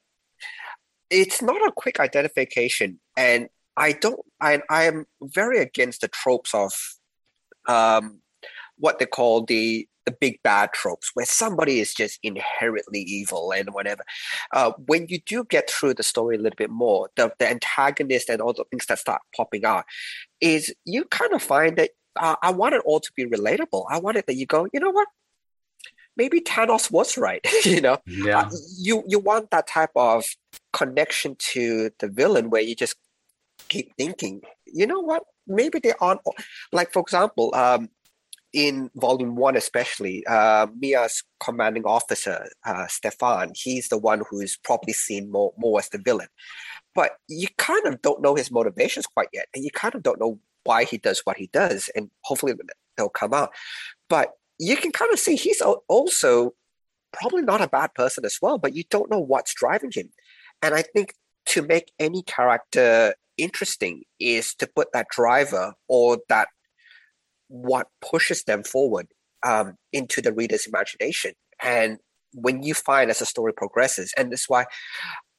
it's 1.10 1.42
not 1.42 1.68
a 1.68 1.72
quick 1.72 2.00
identification, 2.00 3.00
and 3.18 3.50
I 3.76 3.94
don't. 3.94 4.20
I 4.40 4.62
I 4.70 4.84
am 4.84 5.06
very 5.22 5.60
against 5.60 6.02
the 6.02 6.08
tropes 6.08 6.54
of 6.54 6.74
um, 7.68 8.22
what 8.78 9.00
they 9.00 9.06
call 9.06 9.44
the 9.44 9.88
the 10.06 10.12
big 10.12 10.40
bad 10.44 10.72
tropes 10.74 11.12
where 11.14 11.26
somebody 11.26 11.80
is 11.80 11.94
just 11.94 12.20
inherently 12.24 13.02
evil 13.02 13.52
and 13.52 13.74
whatever. 13.74 14.04
Uh, 14.52 14.72
when 14.86 15.08
you 15.10 15.20
do 15.26 15.44
get 15.46 15.70
through 15.70 15.94
the 15.94 16.04
story 16.04 16.36
a 16.36 16.40
little 16.40 16.58
bit 16.58 16.70
more, 16.70 17.10
the, 17.16 17.34
the 17.40 17.50
antagonist 17.50 18.30
and 18.30 18.42
all 18.42 18.54
the 18.54 18.66
things 18.66 18.86
that 18.88 19.00
start 19.00 19.22
popping 19.36 19.66
out, 19.66 19.86
is 20.42 20.74
you 20.86 21.06
kind 21.06 21.34
of 21.34 21.42
find 21.42 21.78
that 21.78 21.92
uh, 22.16 22.36
I 22.42 22.52
want 22.52 22.76
it 22.76 22.82
all 22.86 23.00
to 23.00 23.12
be 23.16 23.26
relatable. 23.26 23.86
I 23.90 24.00
want 24.00 24.18
it 24.18 24.28
that 24.28 24.36
you 24.36 24.46
go, 24.46 24.68
you 24.74 24.80
know 24.80 24.92
what? 24.92 25.08
Maybe 26.16 26.42
Thanos 26.42 26.92
was 26.92 27.18
right. 27.18 27.46
you 27.66 27.82
know, 27.82 27.98
yeah. 28.06 28.42
Uh, 28.42 28.50
you 28.78 29.04
you 29.08 29.18
want 29.18 29.50
that 29.50 29.68
type 29.68 29.90
of 29.96 30.26
connection 30.72 31.36
to 31.40 31.90
the 32.00 32.08
villain 32.08 32.52
where 32.52 32.62
you 32.62 32.76
just 32.76 32.96
keep 33.68 33.96
thinking, 33.98 34.42
you 34.68 34.86
know 34.86 35.00
what? 35.00 35.24
Maybe 35.48 35.80
they 35.80 35.94
aren't 36.00 36.22
like, 36.72 36.94
for 36.94 37.02
example, 37.02 37.54
um, 37.56 37.90
in 38.54 38.92
volume 38.96 39.36
one, 39.36 39.56
especially, 39.58 40.26
uh, 40.28 40.68
Mia's 40.80 41.24
commanding 41.40 41.86
officer, 41.86 42.48
uh, 42.66 42.86
Stefan, 42.88 43.52
he's 43.56 43.90
the 43.90 43.98
one 43.98 44.22
who's 44.30 44.58
probably 44.58 44.94
seen 44.94 45.32
more, 45.32 45.54
more 45.58 45.80
as 45.80 45.90
the 45.90 45.98
villain. 45.98 46.28
But 46.94 47.14
you 47.28 47.48
kind 47.58 47.88
of 47.88 48.02
don't 48.04 48.22
know 48.22 48.36
his 48.36 48.52
motivations 48.52 49.08
quite 49.08 49.30
yet. 49.34 49.48
And 49.56 49.64
you 49.64 49.72
kind 49.72 49.96
of 49.96 50.04
don't 50.04 50.20
know 50.20 50.40
why 50.64 50.84
he 50.84 50.98
does 50.98 51.22
what 51.24 51.38
he 51.38 51.50
does. 51.52 51.90
And 51.96 52.12
hopefully 52.24 52.54
they'll 52.96 53.10
come 53.10 53.34
out. 53.34 53.50
But 54.08 54.34
you 54.60 54.78
can 54.78 54.92
kind 54.92 55.12
of 55.12 55.20
see 55.20 55.36
he's 55.36 55.62
also 55.88 56.54
probably 57.12 57.42
not 57.42 57.62
a 57.62 57.68
bad 57.68 57.96
person 57.96 58.24
as 58.26 58.38
well, 58.42 58.60
but 58.60 58.76
you 58.76 58.84
don't 58.90 59.10
know 59.10 59.20
what's 59.20 59.56
driving 59.56 59.92
him. 59.92 60.10
And 60.62 60.76
I 60.76 60.84
think 60.84 61.16
to 61.48 61.64
make 61.64 61.92
any 62.00 62.22
character 62.22 63.16
interesting 63.38 64.04
is 64.20 64.54
to 64.56 64.68
put 64.68 64.94
that 64.94 65.08
driver 65.10 65.74
or 65.88 66.20
that 66.30 66.48
what 67.54 67.88
pushes 68.02 68.46
them 68.46 68.64
forward 68.64 69.08
um, 69.44 69.78
into 69.92 70.24
the 70.24 70.34
reader's 70.34 70.66
imagination. 70.66 71.34
And 71.62 72.00
when 72.34 72.64
you 72.64 72.74
find 72.74 73.12
as 73.12 73.20
the 73.20 73.28
story 73.28 73.54
progresses, 73.54 74.12
and 74.18 74.32
that's 74.32 74.50
why 74.50 74.66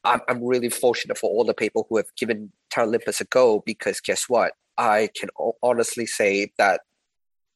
I'm, 0.05 0.21
I'm 0.29 0.41
really 0.41 0.69
fortunate 0.69 1.17
for 1.17 1.29
all 1.29 1.43
the 1.43 1.53
people 1.53 1.85
who 1.89 1.97
have 1.97 2.07
given 2.17 2.53
Terra 2.71 2.89
a 2.89 3.23
go, 3.25 3.61
because 3.65 3.99
guess 3.99 4.29
what? 4.29 4.53
I 4.77 5.09
can 5.13 5.27
honestly 5.61 6.05
say 6.05 6.53
that 6.57 6.81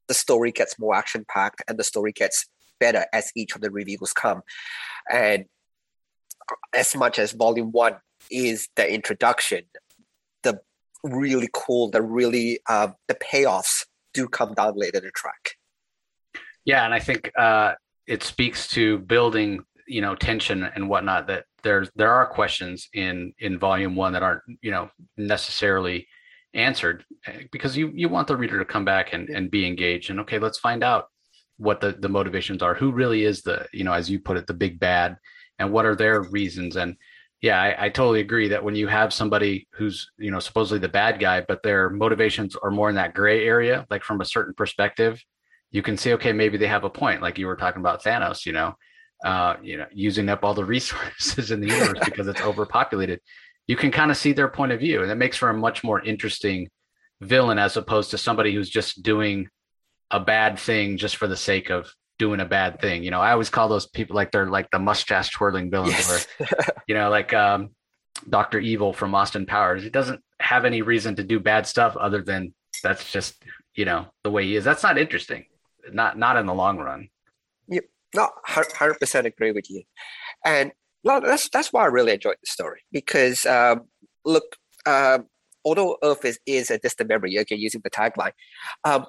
the 0.09 0.13
story 0.13 0.51
gets 0.51 0.77
more 0.77 0.93
action 0.93 1.25
packed 1.25 1.61
and 1.69 1.79
the 1.79 1.83
story 1.85 2.11
gets 2.11 2.45
better 2.81 3.05
as 3.13 3.31
each 3.37 3.55
of 3.55 3.61
the 3.61 3.71
reviews 3.71 4.11
come. 4.11 4.41
And 5.09 5.45
as 6.73 6.97
much 6.97 7.17
as 7.17 7.31
volume 7.31 7.71
one 7.71 7.95
is 8.29 8.67
the 8.75 8.93
introduction, 8.93 9.61
the 10.43 10.59
really 11.01 11.49
cool, 11.53 11.89
the 11.89 12.01
really 12.01 12.59
uh, 12.67 12.89
the 13.07 13.15
payoffs 13.15 13.85
do 14.13 14.27
come 14.27 14.53
down 14.53 14.73
later 14.75 14.99
the 14.99 15.11
track. 15.11 15.55
Yeah, 16.65 16.85
and 16.85 16.93
I 16.93 16.99
think 16.99 17.31
uh, 17.37 17.73
it 18.07 18.23
speaks 18.23 18.67
to 18.69 18.99
building, 18.99 19.63
you 19.87 20.01
know, 20.01 20.15
tension 20.15 20.63
and 20.63 20.89
whatnot. 20.89 21.27
That 21.27 21.45
there's 21.63 21.89
there 21.95 22.11
are 22.11 22.25
questions 22.27 22.89
in 22.93 23.33
in 23.39 23.57
volume 23.57 23.95
one 23.95 24.13
that 24.13 24.23
aren't, 24.23 24.43
you 24.61 24.71
know, 24.71 24.89
necessarily 25.17 26.07
answered 26.53 27.05
eh, 27.27 27.43
because 27.51 27.77
you 27.77 27.91
you 27.93 28.09
want 28.09 28.27
the 28.27 28.37
reader 28.37 28.59
to 28.59 28.65
come 28.65 28.85
back 28.85 29.13
and 29.13 29.29
and 29.29 29.51
be 29.51 29.65
engaged. 29.65 30.09
And 30.09 30.19
okay, 30.21 30.39
let's 30.39 30.59
find 30.59 30.83
out 30.83 31.05
what 31.57 31.81
the 31.81 31.91
the 31.91 32.09
motivations 32.09 32.61
are. 32.61 32.75
Who 32.75 32.91
really 32.91 33.23
is 33.23 33.41
the 33.41 33.67
you 33.73 33.83
know, 33.83 33.93
as 33.93 34.09
you 34.09 34.19
put 34.19 34.37
it, 34.37 34.47
the 34.47 34.53
big 34.53 34.79
bad, 34.79 35.17
and 35.59 35.71
what 35.71 35.85
are 35.85 35.95
their 35.95 36.23
reasons 36.23 36.75
and 36.75 36.95
yeah, 37.41 37.61
I, 37.61 37.85
I, 37.85 37.89
totally 37.89 38.19
agree 38.19 38.49
that 38.49 38.63
when 38.63 38.75
you 38.75 38.87
have 38.87 39.13
somebody 39.13 39.67
who's, 39.73 40.11
you 40.17 40.29
know, 40.29 40.39
supposedly 40.39 40.79
the 40.79 40.89
bad 40.89 41.19
guy, 41.19 41.41
but 41.41 41.63
their 41.63 41.89
motivations 41.89 42.55
are 42.61 42.71
more 42.71 42.89
in 42.89 42.95
that 42.95 43.13
gray 43.13 43.45
area, 43.45 43.85
like 43.89 44.03
from 44.03 44.19
a 44.19 44.25
certain 44.25 44.53
perspective, 44.53 45.23
you 45.71 45.81
can 45.81 45.95
see, 45.95 46.13
okay, 46.13 46.33
maybe 46.33 46.57
they 46.57 46.67
have 46.67 46.83
a 46.83 46.89
point. 46.89 47.21
Like 47.21 47.37
you 47.37 47.47
were 47.47 47.55
talking 47.55 47.79
about 47.79 48.03
Thanos, 48.03 48.45
you 48.45 48.51
know, 48.51 48.75
uh, 49.23 49.55
you 49.61 49.77
know, 49.77 49.85
using 49.93 50.27
up 50.27 50.43
all 50.43 50.53
the 50.53 50.65
resources 50.77 51.51
in 51.51 51.61
the 51.61 51.67
universe 51.67 51.99
because 52.03 52.27
it's 52.27 52.41
overpopulated. 52.41 53.21
You 53.67 53.77
can 53.77 53.91
kind 53.91 54.11
of 54.11 54.17
see 54.17 54.33
their 54.33 54.49
point 54.49 54.71
of 54.71 54.79
view, 54.79 55.03
and 55.03 55.11
it 55.11 55.15
makes 55.15 55.37
for 55.37 55.49
a 55.49 55.53
much 55.53 55.83
more 55.83 56.01
interesting 56.01 56.69
villain 57.21 57.59
as 57.59 57.77
opposed 57.77 58.11
to 58.11 58.17
somebody 58.17 58.53
who's 58.53 58.69
just 58.69 59.03
doing 59.03 59.47
a 60.11 60.19
bad 60.19 60.57
thing 60.57 60.97
just 60.97 61.17
for 61.17 61.27
the 61.27 61.37
sake 61.37 61.69
of 61.69 61.93
doing 62.19 62.39
a 62.39 62.45
bad 62.45 62.79
thing. 62.79 63.03
You 63.03 63.09
know, 63.09 63.21
I 63.21 63.31
always 63.31 63.49
call 63.49 63.69
those 63.69 63.87
people 63.87 64.15
like 64.15 64.31
they're 64.31 64.49
like 64.49 64.69
the 64.69 64.77
mustache 64.77 65.31
twirling 65.31 65.71
villains, 65.71 65.93
yes. 65.93 66.27
you 66.87 66.93
know, 66.93 67.09
like 67.09 67.33
um, 67.33 67.69
Doctor 68.29 68.59
Evil 68.59 68.93
from 68.93 69.15
Austin 69.15 69.47
Powers. 69.47 69.81
He 69.81 69.89
doesn't 69.89 70.21
have 70.39 70.65
any 70.65 70.83
reason 70.83 71.15
to 71.15 71.23
do 71.23 71.39
bad 71.39 71.65
stuff 71.65 71.95
other 71.97 72.21
than 72.21 72.53
that's 72.83 73.11
just 73.11 73.43
you 73.75 73.85
know 73.85 74.07
the 74.23 74.29
way 74.29 74.43
he 74.43 74.55
is. 74.55 74.63
That's 74.63 74.83
not 74.83 74.97
interesting. 74.97 75.45
Not 75.91 76.19
not 76.19 76.37
in 76.37 76.45
the 76.45 76.53
long 76.53 76.77
run. 76.77 77.09
Yep, 77.69 77.85
no, 78.13 78.29
hundred 78.45 78.99
percent 78.99 79.25
agree 79.25 79.51
with 79.51 79.69
you, 79.71 79.83
and 80.45 80.71
well, 81.03 81.21
that's 81.21 81.49
that's 81.49 81.73
why 81.73 81.83
I 81.83 81.87
really 81.87 82.13
enjoyed 82.13 82.37
the 82.41 82.51
story 82.51 82.81
because 82.91 83.45
um, 83.45 83.85
look. 84.25 84.43
Um, 84.85 85.25
although 85.65 85.97
Earth 86.01 86.23
is, 86.23 86.39
is 86.45 86.71
a 86.71 86.77
distant 86.77 87.09
memory, 87.09 87.35
again 87.35 87.59
using 87.59 87.81
the 87.83 87.89
tagline, 87.89 88.31
um, 88.85 89.05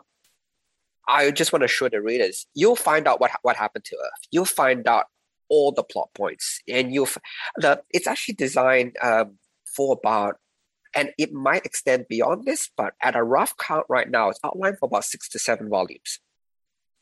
I 1.18 1.30
just 1.40 1.52
want 1.52 1.62
to 1.62 1.68
show 1.76 1.88
the 1.88 2.00
readers, 2.10 2.46
you'll 2.60 2.76
find 2.90 3.04
out 3.08 3.20
what 3.20 3.32
what 3.42 3.56
happened 3.64 3.84
to 3.90 3.96
Earth. 3.96 4.22
You'll 4.34 4.54
find 4.62 4.86
out 4.94 5.06
all 5.54 5.70
the 5.72 5.82
plot 5.92 6.10
points, 6.14 6.46
and 6.76 6.94
you'll 6.94 7.10
the 7.64 7.72
it's 7.96 8.06
actually 8.12 8.36
designed 8.46 8.92
um, 9.08 9.28
for 9.76 9.98
about, 10.00 10.34
and 10.98 11.06
it 11.18 11.30
might 11.32 11.64
extend 11.70 12.02
beyond 12.08 12.44
this, 12.44 12.70
but 12.80 12.92
at 13.08 13.16
a 13.16 13.24
rough 13.36 13.54
count 13.66 13.86
right 13.96 14.10
now, 14.18 14.30
it's 14.30 14.44
outlined 14.44 14.78
for 14.78 14.86
about 14.86 15.04
six 15.04 15.28
to 15.30 15.38
seven 15.48 15.68
volumes. 15.68 16.20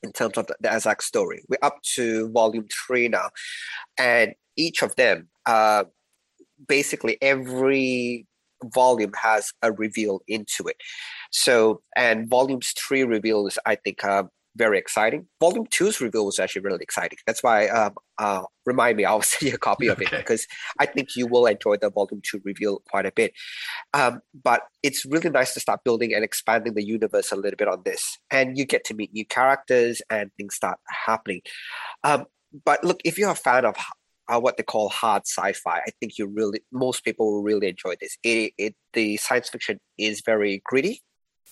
in 0.02 0.12
terms 0.12 0.36
of 0.38 0.46
the, 0.46 0.56
the 0.60 0.68
Azak 0.68 1.02
story. 1.02 1.42
We're 1.48 1.58
up 1.62 1.82
to 1.94 2.30
volume 2.30 2.68
three 2.72 3.08
now, 3.08 3.30
and 3.98 4.34
each 4.56 4.82
of 4.82 4.94
them, 4.96 5.28
uh, 5.46 5.84
basically 6.66 7.18
every 7.20 8.27
volume 8.74 9.12
has 9.20 9.52
a 9.62 9.72
reveal 9.72 10.20
into 10.28 10.66
it. 10.66 10.76
So, 11.30 11.82
and 11.96 12.28
volumes 12.28 12.72
three 12.78 13.04
reveals, 13.04 13.58
I 13.66 13.76
think, 13.76 14.04
uh, 14.04 14.24
very 14.58 14.78
exciting. 14.78 15.26
Volume 15.40 15.66
two's 15.70 16.00
reveal 16.00 16.26
was 16.26 16.38
actually 16.38 16.62
really 16.62 16.82
exciting. 16.82 17.18
That's 17.26 17.42
why 17.42 17.68
um, 17.68 17.94
uh, 18.18 18.42
remind 18.66 18.96
me, 18.96 19.04
I'll 19.06 19.22
send 19.22 19.48
you 19.48 19.54
a 19.54 19.58
copy 19.58 19.86
of 19.86 20.02
it 20.02 20.10
because 20.10 20.46
I 20.78 20.86
think 20.86 21.16
you 21.16 21.26
will 21.26 21.46
enjoy 21.46 21.76
the 21.76 21.90
volume 21.90 22.20
two 22.28 22.40
reveal 22.44 22.82
quite 22.90 23.06
a 23.06 23.12
bit. 23.12 23.32
Um, 23.94 24.20
but 24.42 24.62
it's 24.82 25.06
really 25.06 25.30
nice 25.30 25.54
to 25.54 25.60
start 25.60 25.84
building 25.84 26.12
and 26.12 26.24
expanding 26.24 26.74
the 26.74 26.84
universe 26.84 27.32
a 27.32 27.36
little 27.36 27.56
bit 27.56 27.68
on 27.68 27.82
this, 27.84 28.18
and 28.30 28.58
you 28.58 28.66
get 28.66 28.84
to 28.86 28.94
meet 28.94 29.12
new 29.12 29.24
characters 29.24 30.02
and 30.10 30.30
things 30.36 30.56
start 30.56 30.78
happening. 31.06 31.40
Um, 32.04 32.26
but 32.64 32.82
look, 32.82 33.00
if 33.04 33.18
you're 33.18 33.30
a 33.30 33.36
fan 33.36 33.64
of 33.64 33.76
uh, 34.28 34.38
what 34.38 34.56
they 34.56 34.62
call 34.62 34.88
hard 34.88 35.22
sci-fi, 35.26 35.78
I 35.78 35.90
think 36.00 36.18
you 36.18 36.26
really 36.26 36.60
most 36.72 37.04
people 37.04 37.32
will 37.32 37.42
really 37.42 37.68
enjoy 37.68 37.94
this. 38.00 38.16
It, 38.22 38.52
it 38.58 38.74
the 38.92 39.16
science 39.16 39.48
fiction 39.48 39.80
is 39.96 40.22
very 40.24 40.62
gritty. 40.64 41.02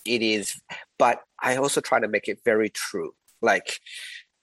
It 0.04 0.22
is 0.22 0.60
but 0.98 1.20
i 1.42 1.56
also 1.56 1.80
try 1.80 1.98
to 1.98 2.08
make 2.08 2.28
it 2.28 2.38
very 2.44 2.70
true. 2.70 3.12
Like 3.42 3.80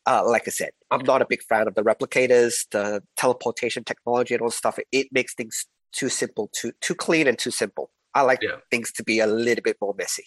uh, 0.06 0.24
like 0.28 0.46
i 0.48 0.52
said 0.52 0.72
i'm 0.92 1.06
not 1.06 1.22
a 1.22 1.26
big 1.26 1.42
fan 1.44 1.66
of 1.66 1.76
the 1.76 1.82
replicators 1.82 2.68
the 2.72 3.02
teleportation 3.16 3.84
technology 3.84 4.34
and 4.34 4.42
all 4.42 4.52
stuff. 4.52 4.78
It 4.92 5.08
makes 5.12 5.34
things 5.34 5.66
too 5.94 6.10
simple 6.10 6.50
too 6.54 6.72
too 6.82 6.96
clean 6.96 7.28
and 7.28 7.38
too 7.38 7.52
simple. 7.52 7.92
I 8.14 8.22
like 8.22 8.40
yeah. 8.42 8.58
things 8.70 8.92
to 8.94 9.04
be 9.04 9.20
a 9.20 9.28
little 9.28 9.64
bit 9.64 9.78
more 9.82 9.96
messy 9.98 10.26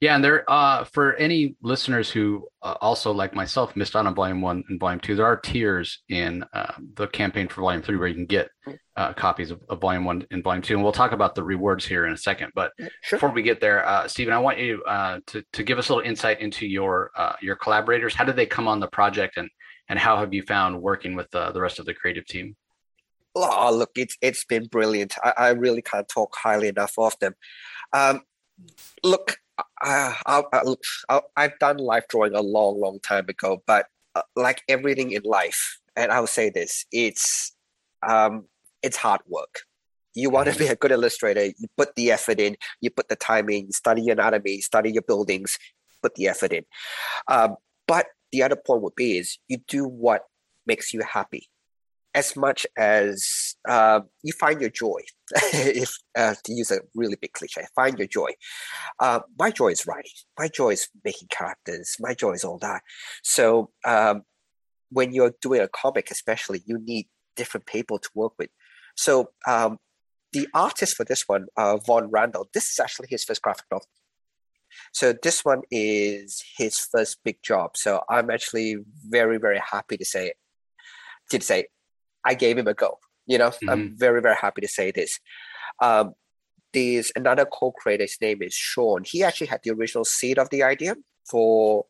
yeah, 0.00 0.14
and 0.14 0.22
there 0.22 0.48
uh, 0.50 0.84
for 0.84 1.14
any 1.14 1.56
listeners 1.62 2.10
who 2.10 2.46
uh, 2.62 2.74
also 2.80 3.12
like 3.12 3.34
myself 3.34 3.74
missed 3.76 3.96
out 3.96 4.06
on 4.06 4.14
volume 4.14 4.40
one 4.40 4.62
and 4.68 4.78
volume 4.78 5.00
two, 5.00 5.14
there 5.16 5.26
are 5.26 5.36
tiers 5.36 6.02
in 6.08 6.44
uh, 6.52 6.72
the 6.94 7.06
campaign 7.08 7.48
for 7.48 7.62
volume 7.62 7.82
three 7.82 7.96
where 7.96 8.08
you 8.08 8.14
can 8.14 8.26
get 8.26 8.50
uh, 8.96 9.12
copies 9.12 9.50
of, 9.50 9.60
of, 9.68 9.80
volume 9.80 10.04
one 10.04 10.26
and 10.30 10.44
volume 10.44 10.62
two, 10.62 10.74
and 10.74 10.82
we'll 10.82 10.92
talk 10.92 11.12
about 11.12 11.34
the 11.34 11.42
rewards 11.42 11.84
here 11.84 12.06
in 12.06 12.12
a 12.12 12.16
second. 12.16 12.52
But 12.54 12.72
sure. 13.02 13.18
before 13.18 13.30
we 13.30 13.42
get 13.42 13.60
there, 13.60 13.86
uh, 13.86 14.06
Stephen, 14.06 14.32
I 14.32 14.38
want 14.38 14.58
you 14.58 14.82
uh, 14.84 15.20
to 15.28 15.42
to 15.52 15.62
give 15.62 15.78
us 15.78 15.88
a 15.88 15.94
little 15.94 16.08
insight 16.08 16.40
into 16.40 16.66
your 16.66 17.10
your 17.40 17.56
collaborators. 17.56 18.14
How 18.14 18.24
did 18.24 18.36
they 18.36 18.46
come 18.46 18.68
on 18.68 18.80
the 18.80 18.88
project, 18.88 19.36
and 19.36 19.48
and 19.88 19.98
how 19.98 20.18
have 20.18 20.32
you 20.34 20.42
found 20.42 20.80
working 20.80 21.14
with 21.14 21.30
the 21.30 21.60
rest 21.60 21.78
of 21.78 21.86
the 21.86 21.94
creative 21.94 22.26
team? 22.26 22.56
Oh, 23.38 23.70
look, 23.74 23.90
it's 23.96 24.16
it's 24.22 24.44
been 24.44 24.64
brilliant. 24.66 25.14
I, 25.22 25.32
I 25.36 25.48
really 25.50 25.82
can't 25.82 26.08
talk 26.08 26.34
highly 26.34 26.68
enough 26.68 26.94
of 26.98 27.18
them. 27.20 27.34
Um, 27.92 28.22
look, 29.02 29.36
I, 29.80 30.14
I, 30.26 31.42
have 31.42 31.58
done 31.58 31.78
life 31.78 32.04
drawing 32.08 32.34
a 32.34 32.40
long, 32.40 32.80
long 32.80 33.00
time 33.00 33.26
ago, 33.28 33.62
but 33.66 33.86
uh, 34.14 34.22
like 34.34 34.62
everything 34.68 35.12
in 35.12 35.22
life, 35.22 35.78
and 35.94 36.12
I'll 36.12 36.26
say 36.26 36.50
this: 36.50 36.84
it's 36.92 37.52
um, 38.06 38.44
it's 38.82 38.96
hard 38.96 39.20
work. 39.26 39.62
You 40.14 40.30
want 40.30 40.46
to 40.46 40.52
mm-hmm. 40.52 40.64
be 40.64 40.68
a 40.68 40.76
good 40.76 40.92
illustrator, 40.92 41.44
you 41.44 41.68
put 41.76 41.94
the 41.94 42.10
effort 42.10 42.40
in, 42.40 42.56
you 42.80 42.90
put 42.90 43.08
the 43.08 43.16
time 43.16 43.50
in, 43.50 43.70
study 43.70 44.02
your 44.02 44.14
anatomy, 44.14 44.62
study 44.62 44.90
your 44.90 45.02
buildings, 45.02 45.58
put 46.02 46.14
the 46.14 46.28
effort 46.28 46.52
in. 46.52 46.64
Um, 47.28 47.56
but 47.86 48.06
the 48.32 48.42
other 48.42 48.56
point 48.56 48.82
would 48.82 48.94
be 48.94 49.18
is 49.18 49.38
you 49.48 49.58
do 49.68 49.86
what 49.86 50.22
makes 50.66 50.94
you 50.94 51.02
happy 51.02 51.48
as 52.14 52.34
much 52.34 52.66
as 52.78 53.45
uh, 53.68 54.00
you 54.22 54.32
find 54.32 54.60
your 54.60 54.70
joy, 54.70 55.00
if 55.52 55.96
uh, 56.16 56.34
to 56.44 56.52
use 56.52 56.70
a 56.70 56.80
really 56.94 57.16
big 57.20 57.32
cliche, 57.32 57.62
find 57.74 57.98
your 57.98 58.08
joy. 58.08 58.28
Uh, 59.00 59.20
my 59.38 59.50
joy 59.50 59.68
is 59.68 59.86
writing. 59.86 60.12
My 60.38 60.48
joy 60.48 60.70
is 60.70 60.88
making 61.04 61.28
characters. 61.28 61.96
My 62.00 62.14
joy 62.14 62.32
is 62.32 62.44
all 62.44 62.58
that. 62.58 62.82
So 63.22 63.70
um, 63.84 64.22
when 64.90 65.12
you're 65.12 65.34
doing 65.40 65.60
a 65.60 65.68
comic, 65.68 66.10
especially, 66.10 66.62
you 66.66 66.78
need 66.78 67.08
different 67.34 67.66
people 67.66 67.98
to 67.98 68.08
work 68.14 68.32
with. 68.38 68.50
So 68.96 69.30
um, 69.46 69.78
the 70.32 70.48
artist 70.54 70.96
for 70.96 71.04
this 71.04 71.24
one, 71.26 71.46
uh, 71.56 71.76
Vaughn 71.78 72.10
Randall, 72.10 72.48
this 72.52 72.70
is 72.70 72.80
actually 72.80 73.08
his 73.10 73.24
first 73.24 73.42
graphic 73.42 73.66
novel. 73.70 73.86
So 74.92 75.14
this 75.22 75.44
one 75.44 75.62
is 75.70 76.42
his 76.56 76.78
first 76.78 77.18
big 77.24 77.42
job. 77.42 77.76
So 77.76 78.02
I'm 78.10 78.30
actually 78.30 78.76
very, 79.06 79.38
very 79.38 79.58
happy 79.58 79.96
to 79.96 80.04
say, 80.04 80.32
to 81.30 81.40
say 81.40 81.66
I 82.24 82.34
gave 82.34 82.58
him 82.58 82.66
a 82.66 82.74
go. 82.74 82.98
You 83.26 83.38
know, 83.38 83.50
mm-hmm. 83.50 83.68
I'm 83.68 83.96
very, 83.96 84.20
very 84.20 84.36
happy 84.36 84.60
to 84.60 84.68
say 84.68 84.90
this. 84.90 85.18
Um, 85.80 86.12
there's 86.72 87.10
another 87.16 87.46
co-creator. 87.46 88.04
His 88.04 88.18
name 88.20 88.42
is 88.42 88.54
Sean. 88.54 89.02
He 89.04 89.22
actually 89.22 89.46
had 89.48 89.60
the 89.64 89.70
original 89.70 90.04
seed 90.04 90.38
of 90.38 90.50
the 90.50 90.62
idea 90.62 90.94
for 91.28 91.86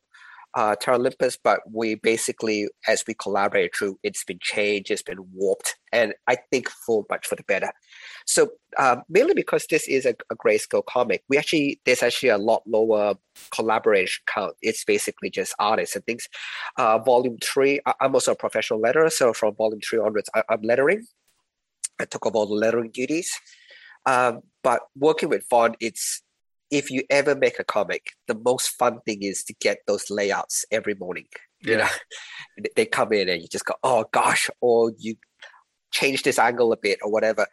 uh, 0.56 0.74
Terralympus, 0.74 1.36
but 1.42 1.60
we 1.70 1.96
basically, 1.96 2.66
as 2.88 3.04
we 3.06 3.12
collaborate 3.14 3.76
through, 3.76 3.98
it's 4.02 4.24
been 4.24 4.38
changed, 4.40 4.90
it's 4.90 5.02
been 5.02 5.18
warped, 5.34 5.76
and 5.92 6.14
I 6.26 6.38
think 6.50 6.70
for 6.70 7.04
much 7.10 7.26
for 7.26 7.36
the 7.36 7.42
better. 7.42 7.70
So 8.26 8.48
uh, 8.78 8.96
mainly 9.08 9.34
because 9.34 9.66
this 9.68 9.86
is 9.86 10.06
a, 10.06 10.14
a 10.30 10.36
grayscale 10.36 10.84
comic, 10.86 11.24
we 11.28 11.36
actually 11.36 11.80
there's 11.84 12.02
actually 12.02 12.30
a 12.30 12.38
lot 12.38 12.62
lower 12.66 13.16
collaboration 13.50 14.22
count. 14.26 14.54
It's 14.62 14.82
basically 14.82 15.28
just 15.28 15.54
artists 15.58 15.94
and 15.94 16.06
things. 16.06 16.26
Uh, 16.78 16.98
volume 17.00 17.36
three, 17.42 17.80
I, 17.84 17.92
am 18.00 18.14
also 18.14 18.32
a 18.32 18.36
professional 18.36 18.80
letterer, 18.80 19.12
so 19.12 19.34
from 19.34 19.54
volume 19.56 19.80
three 19.80 19.98
onwards, 19.98 20.30
I, 20.34 20.42
am 20.48 20.62
lettering. 20.62 21.06
I 22.00 22.04
took 22.04 22.26
over 22.26 22.38
all 22.38 22.46
the 22.46 22.54
lettering 22.54 22.90
duties. 22.92 23.30
Um, 24.04 24.42
but 24.62 24.80
working 24.96 25.28
with 25.28 25.48
Vaughn, 25.48 25.74
it's 25.80 26.22
if 26.70 26.90
you 26.90 27.04
ever 27.10 27.34
make 27.34 27.58
a 27.58 27.64
comic, 27.64 28.08
the 28.26 28.34
most 28.34 28.68
fun 28.68 29.00
thing 29.06 29.22
is 29.22 29.44
to 29.44 29.54
get 29.60 29.78
those 29.86 30.10
layouts 30.10 30.64
every 30.70 30.94
morning. 30.94 31.26
Yeah. 31.62 31.70
You 31.70 31.78
know, 31.78 31.88
they 32.76 32.86
come 32.86 33.12
in 33.12 33.28
and 33.28 33.40
you 33.40 33.48
just 33.48 33.64
go, 33.64 33.74
oh 33.82 34.04
gosh, 34.12 34.50
or 34.60 34.92
you 34.98 35.16
change 35.92 36.22
this 36.22 36.38
angle 36.38 36.72
a 36.72 36.76
bit 36.76 36.98
or 37.02 37.10
whatever. 37.10 37.46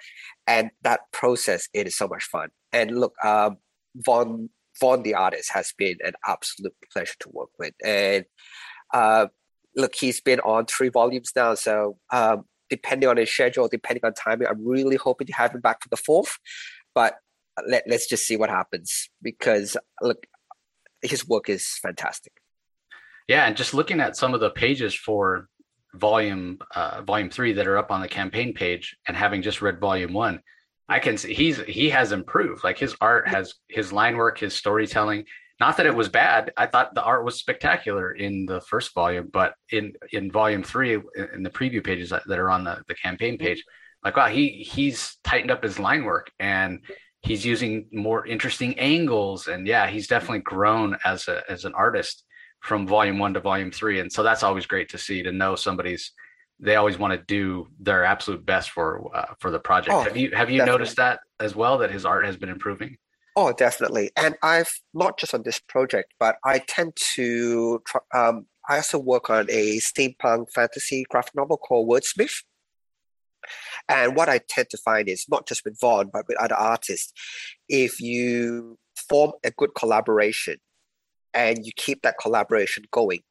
And 0.48 0.72
that 0.82 1.02
process, 1.12 1.70
it 1.74 1.88
is 1.88 1.96
so 1.96 2.08
much 2.08 2.24
fun. 2.24 2.50
And 2.72 3.00
look, 3.00 3.14
um, 3.24 3.58
Vaughn, 3.96 4.50
Vaughn 4.80 5.04
the 5.04 5.14
artist 5.14 5.52
has 5.54 5.74
been 5.78 5.98
an 6.04 6.14
absolute 6.26 6.74
pleasure 6.92 7.14
to 7.22 7.30
work 7.32 7.50
with. 7.60 7.74
And 7.86 8.26
uh, 8.94 9.28
look, 9.76 9.96
he's 9.96 10.22
been 10.22 10.40
on 10.42 10.66
three 10.66 10.90
volumes 10.90 11.32
now. 11.36 11.54
So 11.54 11.98
um, 12.12 12.46
depending 12.76 13.08
on 13.08 13.18
his 13.18 13.30
schedule, 13.30 13.68
depending 13.68 14.04
on 14.04 14.14
timing, 14.14 14.48
I'm 14.48 14.66
really 14.66 14.96
hoping 14.96 15.28
to 15.28 15.34
have 15.34 15.54
him 15.54 15.62
back 15.62 15.84
for 15.84 15.90
the 15.90 15.98
fourth. 15.98 16.40
But 16.96 17.16
let, 17.68 17.84
let's 17.88 18.08
just 18.08 18.26
see 18.26 18.36
what 18.36 18.50
happens 18.50 19.10
because 19.22 19.78
look, 20.02 20.26
his 21.02 21.28
work 21.28 21.50
is 21.50 21.68
fantastic. 21.82 22.34
Yeah, 23.28 23.46
and 23.46 23.56
just 23.56 23.74
looking 23.74 24.00
at 24.00 24.18
some 24.18 24.34
of 24.34 24.40
the 24.40 24.50
pages 24.50 24.94
for 24.96 25.48
volume 25.94 26.58
uh, 26.76 27.04
volume 27.04 27.30
three 27.30 27.54
that 27.54 27.68
are 27.68 27.78
up 27.78 27.92
on 27.92 28.02
the 28.02 28.08
campaign 28.08 28.54
page, 28.54 28.98
and 29.08 29.16
having 29.16 29.42
just 29.42 29.62
read 29.62 29.80
volume 29.80 30.14
one, 30.14 30.42
I 30.90 31.00
can 31.00 31.18
see 31.18 31.34
he's 31.34 31.58
he 31.62 31.90
has 31.92 32.12
improved. 32.12 32.64
Like 32.64 32.80
his 32.80 32.96
art 33.00 33.28
has 33.28 33.54
his 33.70 33.94
line 33.94 34.18
work, 34.18 34.40
his 34.40 34.56
storytelling. 34.56 35.26
Not 35.60 35.78
that 35.78 35.86
it 35.86 35.96
was 35.96 36.10
bad. 36.10 36.52
I 36.58 36.66
thought 36.66 36.96
the 36.96 37.04
art 37.04 37.24
was 37.24 37.38
spectacular 37.38 38.12
in 38.12 38.46
the 38.46 38.60
first 38.62 38.94
volume, 38.94 39.30
but 39.32 39.54
in 39.72 39.94
in 40.12 40.32
volume 40.32 40.64
three, 40.64 40.94
in 40.94 41.44
the 41.44 41.50
preview 41.50 41.84
pages 41.84 42.10
that, 42.10 42.24
that 42.28 42.40
are 42.40 42.50
on 42.50 42.64
the, 42.64 42.82
the 42.88 42.96
campaign 42.96 43.38
page, 43.38 43.64
like 44.04 44.18
wow, 44.18 44.28
he 44.28 44.50
he's 44.50 45.18
tightened 45.24 45.52
up 45.52 45.64
his 45.64 45.80
line 45.80 46.04
work 46.04 46.32
and 46.40 46.80
he's 47.22 47.46
using 47.46 47.88
more 47.92 48.26
interesting 48.26 48.78
angles. 48.80 49.48
And 49.48 49.68
yeah 49.68 49.88
he's 49.88 50.08
definitely 50.08 50.40
grown 50.40 50.98
as 51.06 51.28
a 51.28 51.44
as 51.50 51.66
an 51.66 51.74
artist 51.76 52.26
from 52.62 52.88
volume 52.88 53.20
one 53.20 53.34
to 53.36 53.40
volume 53.40 53.72
three. 53.72 54.00
And 54.00 54.12
so 54.12 54.24
that's 54.24 54.44
always 54.44 54.66
great 54.66 54.90
to 54.90 54.98
see 54.98 55.24
to 55.24 55.32
know 55.32 55.56
somebody's 55.56 56.12
they 56.60 56.76
always 56.76 56.98
want 56.98 57.12
to 57.14 57.24
do 57.26 57.68
their 57.80 58.06
absolute 58.06 58.46
best 58.46 58.72
for 58.72 59.16
uh, 59.16 59.34
for 59.40 59.52
the 59.52 59.60
project. 59.60 59.96
Oh, 59.96 60.02
have 60.02 60.18
you 60.18 60.32
have 60.32 60.50
you 60.50 60.58
definitely. 60.58 60.80
noticed 60.80 60.96
that 60.98 61.20
as 61.40 61.56
well 61.56 61.78
that 61.80 61.92
his 61.92 62.06
art 62.06 62.26
has 62.26 62.38
been 62.38 62.50
improving 62.50 62.98
oh 63.36 63.52
definitely 63.54 64.12
and 64.16 64.36
i've 64.42 64.72
not 64.94 65.18
just 65.18 65.34
on 65.34 65.44
this 65.44 65.60
project 65.60 66.14
but 66.20 66.38
i 66.44 66.60
tend 66.60 66.94
to 66.96 67.82
um, 68.14 68.46
i 68.70 68.78
also 68.78 69.00
work 69.00 69.30
on 69.30 69.46
a 69.50 69.78
steampunk 69.78 70.52
fantasy 70.54 71.06
graphic 71.10 71.36
novel 71.36 71.58
called 71.58 71.90
wordsmith 71.90 72.44
and 73.90 74.16
what 74.16 74.30
I 74.30 74.40
tend 74.48 74.70
to 74.70 74.78
find 74.78 75.10
is 75.10 75.26
not 75.30 75.48
just 75.48 75.64
with 75.66 75.80
Vaughn, 75.80 76.10
but 76.12 76.28
with 76.28 76.38
other 76.40 76.56
artists, 76.56 77.12
if 77.68 78.00
you 78.00 78.78
form 79.10 79.34
a 79.44 79.52
good 79.52 79.76
collaboration 79.76 80.58
and 81.34 81.66
you 81.66 81.72
keep 81.76 82.02
that 82.04 82.16
collaboration 82.22 82.84
going, 82.92 83.22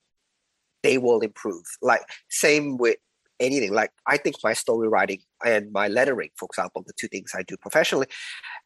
they 0.83 0.99
will 0.99 1.21
improve. 1.21 1.65
Like 1.81 2.03
same 2.29 2.77
with 2.77 2.99
anything. 3.43 3.73
Like 3.73 3.91
I 4.07 4.17
think 4.17 4.37
my 4.43 4.53
story 4.53 4.89
writing 4.89 5.21
and 5.45 5.73
my 5.73 5.89
lettering, 5.89 6.31
for 6.37 6.47
example, 6.47 6.83
the 6.87 6.93
two 6.99 7.09
things 7.09 7.33
I 7.35 7.43
do 7.43 7.57
professionally, 7.57 8.07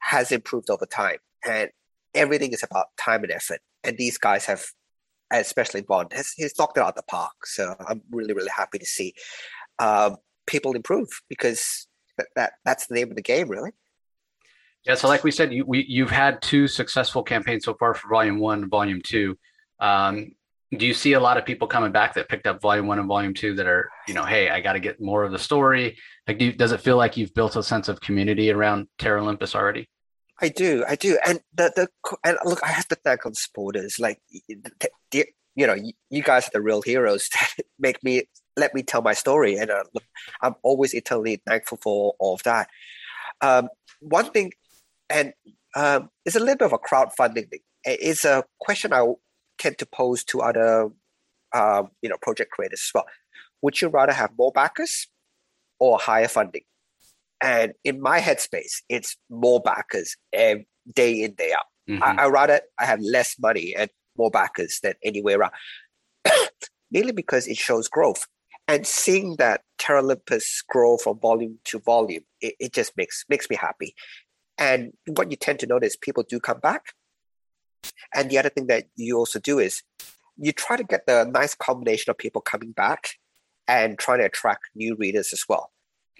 has 0.01 0.31
improved 0.31 0.71
over 0.71 0.87
time. 0.87 1.19
And 1.45 1.71
everything 2.15 2.53
is 2.53 2.63
about 2.63 2.87
time 2.99 3.23
and 3.23 3.33
effort. 3.33 3.61
And 3.83 3.97
these 3.97 4.19
guys 4.19 4.47
have, 4.47 4.65
especially 5.33 5.83
Vaughn, 5.83 6.09
has 6.13 6.33
he's 6.37 6.59
knocked 6.59 6.77
it 6.77 6.83
out 6.83 6.97
the 6.97 7.03
park. 7.03 7.47
So 7.47 7.75
I'm 7.87 8.03
really, 8.11 8.35
really 8.35 8.51
happy 8.55 8.79
to 8.79 8.87
see. 8.87 9.15
Um, 9.79 10.17
people 10.47 10.73
improve 10.73 11.09
because 11.29 11.87
that, 12.19 12.29
that 12.37 12.53
that's 12.65 12.87
the 12.87 12.95
name 12.95 13.11
of 13.11 13.17
the 13.17 13.23
game, 13.23 13.49
really. 13.49 13.71
Yeah, 14.87 14.95
so 14.95 15.09
like 15.09 15.25
we 15.25 15.33
said, 15.33 15.53
you 15.53 15.65
we, 15.67 15.85
you've 15.89 16.11
had 16.11 16.41
two 16.41 16.69
successful 16.69 17.23
campaigns 17.23 17.65
so 17.65 17.75
far 17.75 17.95
for 17.95 18.09
Volume 18.09 18.39
One, 18.39 18.69
Volume 18.69 19.03
Two. 19.03 19.37
Um, 19.81 20.33
do 20.73 20.87
you 20.87 20.95
see 20.95 21.13
a 21.13 21.21
lot 21.21 21.37
of 21.37 21.45
people 21.45 21.69
coming 21.69 21.93
back 21.93 22.15
that 22.15 22.29
picked 22.29 22.47
up 22.47 22.61
volume 22.61 22.87
one 22.87 22.99
and 22.99 23.07
volume 23.07 23.35
two 23.35 23.55
that 23.55 23.67
are 23.67 23.89
you 24.09 24.15
know 24.15 24.25
hey 24.25 24.49
i 24.51 24.61
got 24.61 24.73
to 24.73 24.81
get 24.81 25.01
more 25.01 25.23
of 25.25 25.33
the 25.33 25.39
story? 25.39 25.97
Like 26.27 26.39
do 26.39 26.53
does 26.53 26.73
it 26.73 26.81
feel 26.81 26.97
like 26.97 27.17
you've 27.17 27.35
built 27.35 27.57
a 27.57 27.63
sense 27.63 27.89
of 27.89 28.01
community 28.01 28.51
around 28.51 28.89
Terralympus 28.99 29.55
already? 29.55 29.89
I 30.41 30.49
do 30.49 30.85
i 30.89 30.97
do. 30.97 31.19
And 31.27 31.41
the 31.55 31.73
the 31.75 31.89
and 32.25 32.39
look 32.45 32.63
i 32.63 32.69
have 32.69 32.89
to 32.89 32.97
thank 32.97 33.25
on 33.25 33.35
supporters. 33.35 33.99
Like 33.99 34.21
the, 35.13 35.27
you 35.55 35.67
know 35.67 35.75
you, 35.75 35.93
you 36.11 36.23
guys 36.23 36.49
are 36.49 36.51
the 36.53 36.61
real 36.61 36.83
heroes 36.83 37.29
that 37.33 37.65
make 37.79 38.03
me 38.03 38.25
let 38.57 38.75
me 38.75 38.83
tell 38.83 39.03
my 39.03 39.15
story. 39.15 39.57
And 39.57 39.71
uh, 39.71 39.85
look, 39.95 40.05
i'm 40.43 40.55
always 40.63 40.95
eternally 40.95 41.41
thankful 41.47 41.79
for 41.81 42.15
all 42.19 42.35
of 42.35 42.43
that. 42.43 42.69
Um, 43.41 43.69
one 44.01 44.31
thing 44.31 44.53
and 45.09 45.33
um, 45.77 46.11
it's 46.25 46.37
a 46.37 46.41
little 46.41 46.57
bit 46.57 46.67
of 46.67 46.73
a 46.73 46.79
crowdfunding 46.79 47.51
thing. 47.51 47.61
It's 47.85 48.25
a 48.25 48.43
question 48.59 48.93
i 48.93 49.07
tend 49.59 49.79
to 49.79 49.87
pose 49.87 50.25
to 50.25 50.43
other 50.43 50.91
um, 51.55 51.89
you 52.03 52.09
know 52.09 52.17
project 52.23 52.51
creators 52.51 52.83
as 52.87 52.91
well. 52.95 53.07
Would 53.63 53.81
you 53.81 53.89
rather 53.89 54.13
have 54.13 54.31
more 54.39 54.53
backers 54.53 55.09
or 55.79 55.99
higher 55.99 56.29
funding? 56.29 56.63
And 57.41 57.73
in 57.85 58.01
my 58.01 58.21
headspace, 58.21 58.83
it's 58.89 59.17
more 59.29 59.61
backers 59.61 60.17
day 60.33 61.23
in 61.23 61.35
day 61.35 61.53
out. 61.53 61.67
Mm-hmm. 61.89 62.03
I, 62.03 62.25
I 62.25 62.29
rather 62.29 62.61
I 62.79 62.87
have 62.87 63.01
less 63.01 63.37
money 63.39 63.75
and 63.77 63.91
more 64.17 64.31
backers 64.31 64.81
than 64.83 64.95
anywhere 65.03 65.39
around. 65.39 65.53
Mainly 66.91 67.13
because 67.13 67.47
it 67.47 67.57
shows 67.57 67.89
growth. 67.89 68.27
And 68.69 68.87
seeing 68.87 69.37
that 69.37 69.63
Terralympus 69.79 70.65
grow 70.69 70.97
from 70.97 71.21
volume 71.21 71.59
to 71.67 71.79
volume, 71.79 72.25
it, 72.41 72.55
it 72.59 72.73
just 72.73 72.97
makes 72.97 73.25
makes 73.29 73.49
me 73.49 73.57
happy. 73.57 73.95
And 74.59 74.93
what 75.07 75.31
you 75.31 75.37
tend 75.37 75.59
to 75.61 75.67
notice, 75.67 75.97
people 75.97 76.25
do 76.29 76.41
come 76.41 76.61
back 76.61 76.95
and 78.15 78.31
the 78.31 78.39
other 78.39 78.49
thing 78.49 78.67
that 78.69 78.85
you 78.97 79.17
also 79.17 79.39
do 79.39 79.59
is 79.59 79.83
you 80.37 80.53
try 80.53 80.77
to 80.77 80.85
get 80.85 81.07
the 81.07 81.25
nice 81.25 81.55
combination 81.55 82.11
of 82.11 82.19
people 82.19 82.41
coming 82.41 82.73
back 82.73 83.11
and 83.67 83.99
trying 83.99 84.19
to 84.19 84.27
attract 84.27 84.65
new 84.75 84.95
readers 84.97 85.33
as 85.33 85.45
well. 85.49 85.71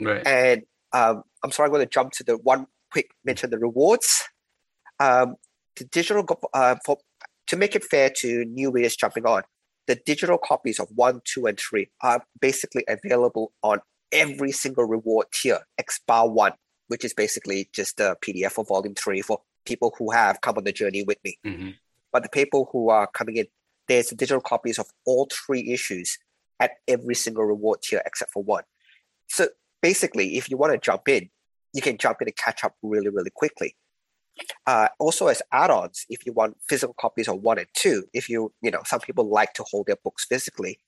Right. 0.01 0.27
And 0.27 0.63
um, 0.93 1.23
I'm 1.43 1.51
sorry, 1.51 1.67
I'm 1.67 1.73
going 1.73 1.87
to 1.87 1.91
jump 1.91 2.13
to 2.13 2.25
the 2.25 2.37
one 2.39 2.67
quick 2.91 3.11
mention 3.25 3.51
the 3.51 3.59
rewards. 3.59 4.23
Um, 4.99 5.37
the 5.77 5.85
digital 5.85 6.27
uh, 6.55 6.77
for 6.85 6.99
to 7.49 7.57
make 7.57 7.77
it 7.77 7.85
fair 7.85 8.11
to 8.17 8.45
new 8.47 8.71
readers 8.71 8.97
jumping 8.97 9.27
on, 9.27 9.43
the 9.87 9.97
digital 10.07 10.39
copies 10.39 10.81
of 10.81 10.89
one, 10.95 11.21
two, 11.25 11.47
and 11.47 11.59
three 11.59 11.91
are 12.01 12.25
basically 12.41 12.85
available 12.89 13.53
on 13.63 13.81
every 14.13 14.53
single 14.53 14.85
reward 14.85 15.27
tier, 15.33 15.61
X 15.79 16.01
bar 16.07 16.29
one, 16.29 16.53
which 16.89 17.05
is 17.05 17.15
basically 17.15 17.69
just 17.73 18.01
a 18.01 18.17
PDF 18.25 18.53
for 18.53 18.65
volume 18.65 18.95
three 18.95 19.21
for 19.21 19.41
people 19.67 19.95
who 19.99 20.11
have 20.11 20.41
come 20.41 20.57
on 20.57 20.65
the 20.65 20.73
journey 20.73 21.03
with 21.03 21.19
me. 21.25 21.39
Mm-hmm. 21.45 21.71
But 22.13 22.23
the 22.23 22.29
people 22.29 22.69
who 22.73 22.89
are 22.89 23.07
coming 23.07 23.37
in, 23.37 23.47
there's 23.89 24.09
digital 24.11 24.41
copies 24.41 24.79
of 24.79 24.87
all 25.05 25.29
three 25.31 25.73
issues 25.73 26.19
at 26.61 26.73
every 26.89 27.15
single 27.15 27.45
reward 27.45 27.83
tier 27.83 28.03
except 28.07 28.33
for 28.33 28.43
one. 28.43 28.65
So 29.29 29.49
basically, 29.83 30.37
if 30.37 30.51
you 30.51 30.57
want 30.57 30.73
to 30.73 30.79
jump 30.79 31.09
in, 31.09 31.29
you 31.73 31.83
can 31.83 31.99
jump 31.99 32.23
in 32.23 32.29
and 32.29 32.37
catch 32.37 32.65
up 32.65 32.75
really, 32.83 33.11
really 33.11 33.31
quickly. 33.35 33.77
Uh, 34.67 34.89
also, 34.99 35.29
as 35.29 35.43
add-ons, 35.53 36.05
if 36.09 36.27
you 36.27 36.33
want 36.33 36.57
physical 36.69 36.95
copies 36.99 37.29
of 37.29 37.41
one 37.41 37.59
and 37.59 37.69
two, 37.75 38.05
if 38.13 38.29
you 38.29 38.53
you 38.63 38.71
know 38.71 38.83
some 38.85 39.01
people 39.01 39.29
like 39.29 39.53
to 39.55 39.65
hold 39.71 39.87
their 39.87 39.97
books 40.05 40.27
physically, 40.27 40.79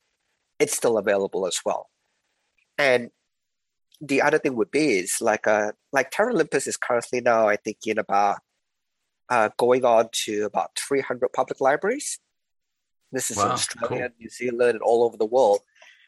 it's 0.58 0.76
still 0.76 0.98
available 0.98 1.46
as 1.46 1.60
well. 1.64 1.88
And 2.76 3.10
the 4.00 4.22
other 4.22 4.38
thing 4.38 4.54
would 4.54 4.70
be 4.70 4.98
is 4.98 5.16
like 5.20 5.46
uh 5.46 5.72
like 5.92 6.10
Terralympus 6.10 6.68
is 6.68 6.76
currently 6.76 7.20
now 7.20 7.48
I 7.48 7.56
think 7.56 7.78
in 7.86 7.98
about 7.98 8.38
uh, 9.30 9.50
going 9.56 9.84
on 9.84 10.08
to 10.12 10.44
about 10.44 10.70
300 10.78 11.28
public 11.32 11.60
libraries. 11.60 12.18
This 13.12 13.30
is 13.30 13.36
wow, 13.36 13.46
in 13.46 13.50
Australia, 13.52 14.08
cool. 14.08 14.16
New 14.20 14.28
Zealand, 14.28 14.70
and 14.72 14.82
all 14.82 15.04
over 15.04 15.16
the 15.16 15.26
world. 15.26 15.60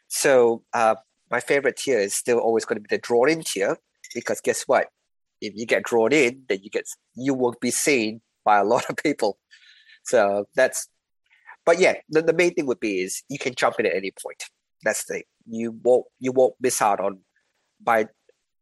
So 0.07 0.63
uh, 0.73 0.95
my 1.29 1.39
favorite 1.39 1.77
tier 1.77 1.99
is 1.99 2.13
still 2.13 2.37
always 2.37 2.65
going 2.65 2.77
to 2.77 2.81
be 2.81 2.95
the 2.95 2.99
drawn 2.99 3.29
in 3.29 3.43
tier 3.43 3.77
because 4.13 4.41
guess 4.41 4.63
what? 4.63 4.87
If 5.39 5.53
you 5.55 5.65
get 5.65 5.83
drawn 5.83 6.13
in, 6.13 6.43
then 6.47 6.59
you 6.61 6.69
get 6.69 6.85
you 7.15 7.33
will 7.33 7.55
be 7.59 7.71
seen 7.71 8.21
by 8.45 8.57
a 8.57 8.63
lot 8.73 8.89
of 8.89 8.97
people. 8.97 9.39
So 10.03 10.45
that's, 10.55 10.87
but 11.65 11.79
yeah, 11.79 11.95
the, 12.09 12.21
the 12.21 12.33
main 12.33 12.53
thing 12.53 12.65
would 12.67 12.79
be 12.79 13.01
is 13.01 13.23
you 13.29 13.39
can 13.39 13.55
jump 13.55 13.79
in 13.79 13.85
at 13.85 13.95
any 13.95 14.11
point. 14.11 14.43
That's 14.83 15.05
the 15.05 15.23
you 15.47 15.79
won't 15.83 16.05
you 16.19 16.31
won't 16.31 16.55
miss 16.59 16.81
out 16.81 16.99
on 16.99 17.19
by 17.79 18.07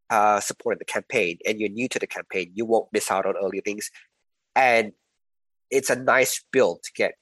uh, 0.10 0.40
supporting 0.40 0.80
the 0.80 0.86
campaign 0.86 1.38
and 1.46 1.60
you're 1.60 1.70
new 1.70 1.88
to 1.90 2.00
the 2.00 2.08
campaign. 2.08 2.52
You 2.54 2.66
won't 2.66 2.88
miss 2.92 3.12
out 3.12 3.26
on 3.26 3.36
early 3.38 3.62
things 3.62 3.90
and 4.56 4.92
it's 5.70 5.90
a 5.90 5.96
nice 5.96 6.44
build 6.52 6.84
to 6.84 6.92
get 6.94 7.14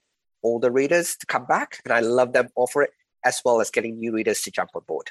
older 0.44 0.72
readers 0.72 1.16
to 1.18 1.26
come 1.26 1.46
back 1.46 1.80
and 1.84 1.94
i 1.94 2.00
love 2.00 2.34
them 2.34 2.48
offer 2.56 2.84
it 2.84 2.92
as 3.28 3.42
well 3.44 3.60
as 3.60 3.70
getting 3.70 4.00
new 4.00 4.13
readers 4.13 4.42
to 4.42 4.52
jump 4.52 4.70
on 4.74 4.82
board. 4.88 5.10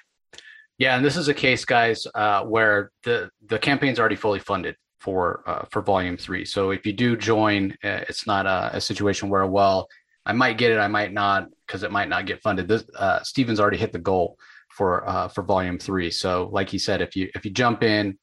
Yeah 0.79 0.97
and 0.97 1.05
this 1.05 1.17
is 1.17 1.29
a 1.29 1.35
case 1.35 1.65
guys 1.65 2.07
uh, 2.15 2.43
where 2.45 2.91
the 3.05 3.31
the 3.47 3.59
campaign's 3.59 3.99
already 3.99 4.17
fully 4.17 4.41
funded 4.41 4.77
for 5.01 5.43
uh, 5.47 5.65
for 5.71 5.83
volume 5.83 6.17
three. 6.17 6.45
So 6.45 6.71
if 6.71 6.87
you 6.87 6.93
do 6.93 7.17
join 7.17 7.73
uh, 7.85 8.05
it's 8.09 8.27
not 8.27 8.47
a, 8.47 8.77
a, 8.77 8.81
situation 8.81 9.29
where 9.29 9.47
well 9.47 9.89
i 10.25 10.33
might 10.33 10.59
get 10.59 10.73
it 10.73 10.79
i 10.79 10.89
might 10.89 11.13
not 11.13 11.49
because 11.67 11.83
it 11.83 11.93
might 11.93 12.09
not 12.09 12.27
get 12.27 12.43
funded. 12.43 12.69
This 12.69 12.85
uh, 12.97 13.23
Stephen's 13.23 13.61
already 13.61 13.79
hit 13.79 13.93
the 13.93 13.99
goal 13.99 14.39
for 14.69 15.09
uh, 15.09 15.29
for 15.29 15.43
volume 15.43 15.79
three. 15.79 16.11
So 16.11 16.51
like 16.53 16.69
he 16.69 16.79
said 16.79 17.01
if 17.01 17.17
you 17.17 17.31
if 17.35 17.45
you 17.45 17.51
jump 17.51 17.83
in 17.83 18.19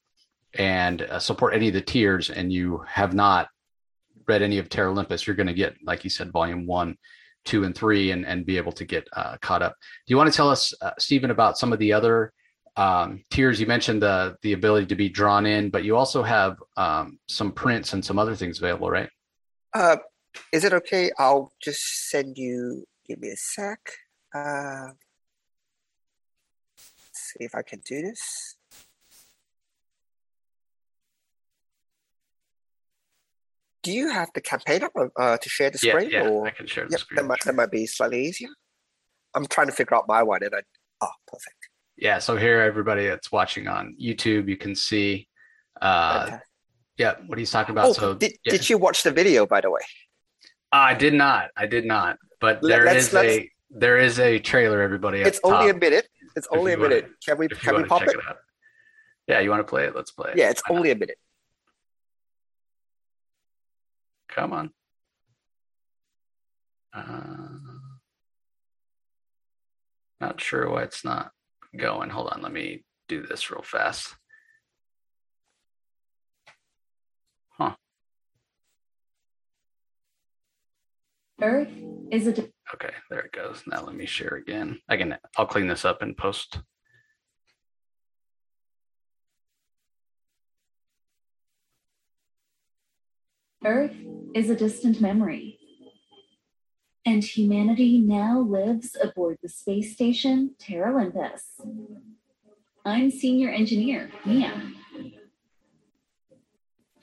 and 0.54 1.02
uh, 1.02 1.18
support 1.18 1.54
any 1.54 1.68
of 1.68 1.74
the 1.74 1.80
tiers 1.80 2.30
and 2.30 2.52
you 2.52 2.84
have 2.86 3.14
not 3.14 3.48
read 4.26 4.42
any 4.42 4.58
of 4.58 4.68
Terralympus, 4.68 5.26
you're 5.26 5.36
going 5.36 5.46
to 5.46 5.54
get, 5.54 5.76
like 5.84 6.04
you 6.04 6.10
said, 6.10 6.32
volume 6.32 6.66
one, 6.66 6.96
two, 7.44 7.64
and 7.64 7.74
three, 7.74 8.10
and 8.10 8.26
and 8.26 8.46
be 8.46 8.56
able 8.56 8.72
to 8.72 8.84
get 8.84 9.06
uh, 9.12 9.36
caught 9.40 9.62
up. 9.62 9.76
Do 10.06 10.12
you 10.12 10.16
want 10.16 10.30
to 10.30 10.36
tell 10.36 10.50
us, 10.50 10.72
uh, 10.80 10.92
Stephen, 10.98 11.30
about 11.30 11.58
some 11.58 11.72
of 11.72 11.78
the 11.78 11.92
other 11.92 12.32
um, 12.76 13.24
tiers? 13.30 13.60
You 13.60 13.66
mentioned 13.66 14.02
the 14.02 14.36
the 14.42 14.52
ability 14.52 14.86
to 14.86 14.96
be 14.96 15.08
drawn 15.08 15.46
in, 15.46 15.70
but 15.70 15.84
you 15.84 15.96
also 15.96 16.22
have 16.22 16.56
um, 16.76 17.18
some 17.28 17.52
prints 17.52 17.92
and 17.92 18.04
some 18.04 18.18
other 18.18 18.34
things 18.34 18.58
available, 18.58 18.90
right? 18.90 19.10
Uh, 19.74 19.96
is 20.52 20.64
it 20.64 20.72
okay? 20.72 21.10
I'll 21.18 21.52
just 21.62 22.08
send 22.10 22.38
you. 22.38 22.84
Give 23.06 23.20
me 23.20 23.28
a 23.28 23.36
sec. 23.36 23.78
Uh, 24.34 24.88
see 27.12 27.44
if 27.44 27.54
I 27.54 27.62
can 27.62 27.80
do 27.86 28.02
this. 28.02 28.56
Do 33.84 33.92
you 33.92 34.10
have 34.10 34.30
the 34.34 34.40
campaign 34.40 34.82
up 34.82 34.92
uh, 35.16 35.36
to 35.36 35.48
share 35.48 35.70
the 35.70 35.78
screen? 35.78 36.10
Yeah, 36.10 36.24
yeah 36.24 36.28
or? 36.28 36.46
I 36.46 36.50
can 36.50 36.66
share 36.66 36.86
the 36.86 36.92
yep, 36.92 37.00
screen. 37.00 37.16
That 37.16 37.26
might, 37.26 37.44
that 37.44 37.54
might 37.54 37.70
be 37.70 37.86
slightly 37.86 38.26
easier. 38.26 38.48
I'm 39.34 39.46
trying 39.46 39.68
to 39.68 39.72
figure 39.72 39.94
out 39.96 40.08
my 40.08 40.22
one, 40.22 40.42
and 40.42 40.54
I 40.54 40.62
oh, 41.02 41.08
perfect. 41.28 41.68
Yeah, 41.96 42.18
so 42.18 42.36
here, 42.36 42.60
everybody 42.60 43.06
that's 43.06 43.30
watching 43.30 43.68
on 43.68 43.96
YouTube, 44.02 44.48
you 44.48 44.56
can 44.56 44.74
see. 44.74 45.28
Uh, 45.80 46.24
okay. 46.26 46.38
Yeah, 46.96 47.14
what 47.26 47.38
he's 47.38 47.50
talking 47.50 47.72
about. 47.72 47.86
Oh, 47.86 47.92
so, 47.92 48.14
did, 48.14 48.32
yeah. 48.44 48.52
did 48.52 48.68
you 48.68 48.78
watch 48.78 49.02
the 49.02 49.10
video, 49.10 49.46
by 49.46 49.60
the 49.60 49.70
way? 49.70 49.80
I 50.72 50.94
did 50.94 51.14
not. 51.14 51.50
I 51.56 51.66
did 51.66 51.84
not. 51.84 52.18
But 52.40 52.62
there 52.62 52.84
let's, 52.84 53.08
is 53.08 53.12
let's, 53.12 53.28
a 53.28 53.50
there 53.70 53.98
is 53.98 54.18
a 54.18 54.38
trailer. 54.38 54.80
Everybody, 54.80 55.20
it's 55.20 55.40
only 55.44 55.68
top, 55.68 55.76
a 55.76 55.78
minute. 55.78 56.08
It's 56.36 56.48
only 56.50 56.72
a 56.72 56.76
minute. 56.76 57.04
Wanna, 57.04 57.14
can 57.26 57.38
we 57.38 57.48
can 57.48 57.76
we 57.76 57.84
pop 57.84 58.02
it? 58.02 58.10
it 58.10 58.36
yeah, 59.26 59.40
you 59.40 59.50
want 59.50 59.60
to 59.60 59.64
play 59.64 59.86
it? 59.86 59.96
Let's 59.96 60.10
play 60.10 60.30
it. 60.30 60.36
Yeah, 60.36 60.50
it's 60.50 60.62
only 60.68 60.90
a 60.90 60.94
minute. 60.94 61.18
Come 64.34 64.52
on. 64.52 64.70
Uh, 66.92 67.58
not 70.20 70.40
sure 70.40 70.68
why 70.68 70.82
it's 70.82 71.04
not 71.04 71.30
going. 71.76 72.10
Hold 72.10 72.30
on, 72.30 72.42
let 72.42 72.52
me 72.52 72.84
do 73.08 73.22
this 73.22 73.50
real 73.50 73.62
fast. 73.62 74.16
Huh. 77.50 77.76
Earth 81.40 81.68
is 82.10 82.26
a. 82.26 82.30
okay, 82.74 82.94
there 83.10 83.20
it 83.20 83.32
goes. 83.32 83.62
Now 83.68 83.84
let 83.84 83.94
me 83.94 84.06
share 84.06 84.34
again. 84.34 84.80
I 84.88 84.96
can. 84.96 85.16
I'll 85.36 85.46
clean 85.46 85.68
this 85.68 85.84
up 85.84 86.02
and 86.02 86.16
post. 86.16 86.58
Earth 93.64 93.94
is 94.34 94.50
a 94.50 94.56
distant 94.56 95.00
memory. 95.00 95.58
And 97.06 97.22
humanity 97.22 97.98
now 97.98 98.40
lives 98.40 98.96
aboard 99.00 99.38
the 99.42 99.48
space 99.48 99.94
station 99.94 100.56
Terralympus. 100.58 101.42
I'm 102.84 103.10
senior 103.10 103.50
engineer, 103.50 104.10
Mia. 104.26 104.52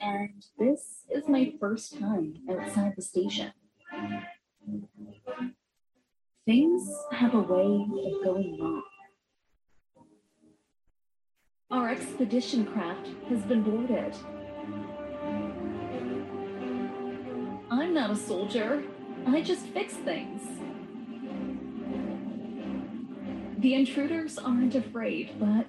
And 0.00 0.44
this 0.58 1.04
is 1.10 1.28
my 1.28 1.54
first 1.58 1.98
time 1.98 2.34
outside 2.50 2.92
the 2.96 3.02
station. 3.02 3.52
Things 6.44 6.90
have 7.12 7.34
a 7.34 7.40
way 7.40 7.86
of 8.04 8.24
going 8.24 8.58
wrong. 8.60 8.82
Our 11.70 11.88
expedition 11.88 12.66
craft 12.66 13.08
has 13.30 13.40
been 13.42 13.62
boarded 13.62 14.14
I'm 17.92 17.96
not 17.96 18.10
a 18.10 18.16
soldier. 18.16 18.82
I 19.26 19.42
just 19.42 19.66
fix 19.66 19.92
things. 19.92 20.40
The 23.58 23.74
intruders 23.74 24.38
aren't 24.38 24.74
afraid, 24.74 25.38
but. 25.38 25.66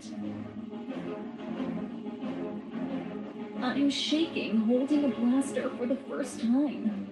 I'm 3.61 3.89
shaking, 3.89 4.61
holding 4.61 5.03
a 5.03 5.09
blaster 5.09 5.69
for 5.71 5.85
the 5.85 5.97
first 5.97 6.39
time. 6.39 7.09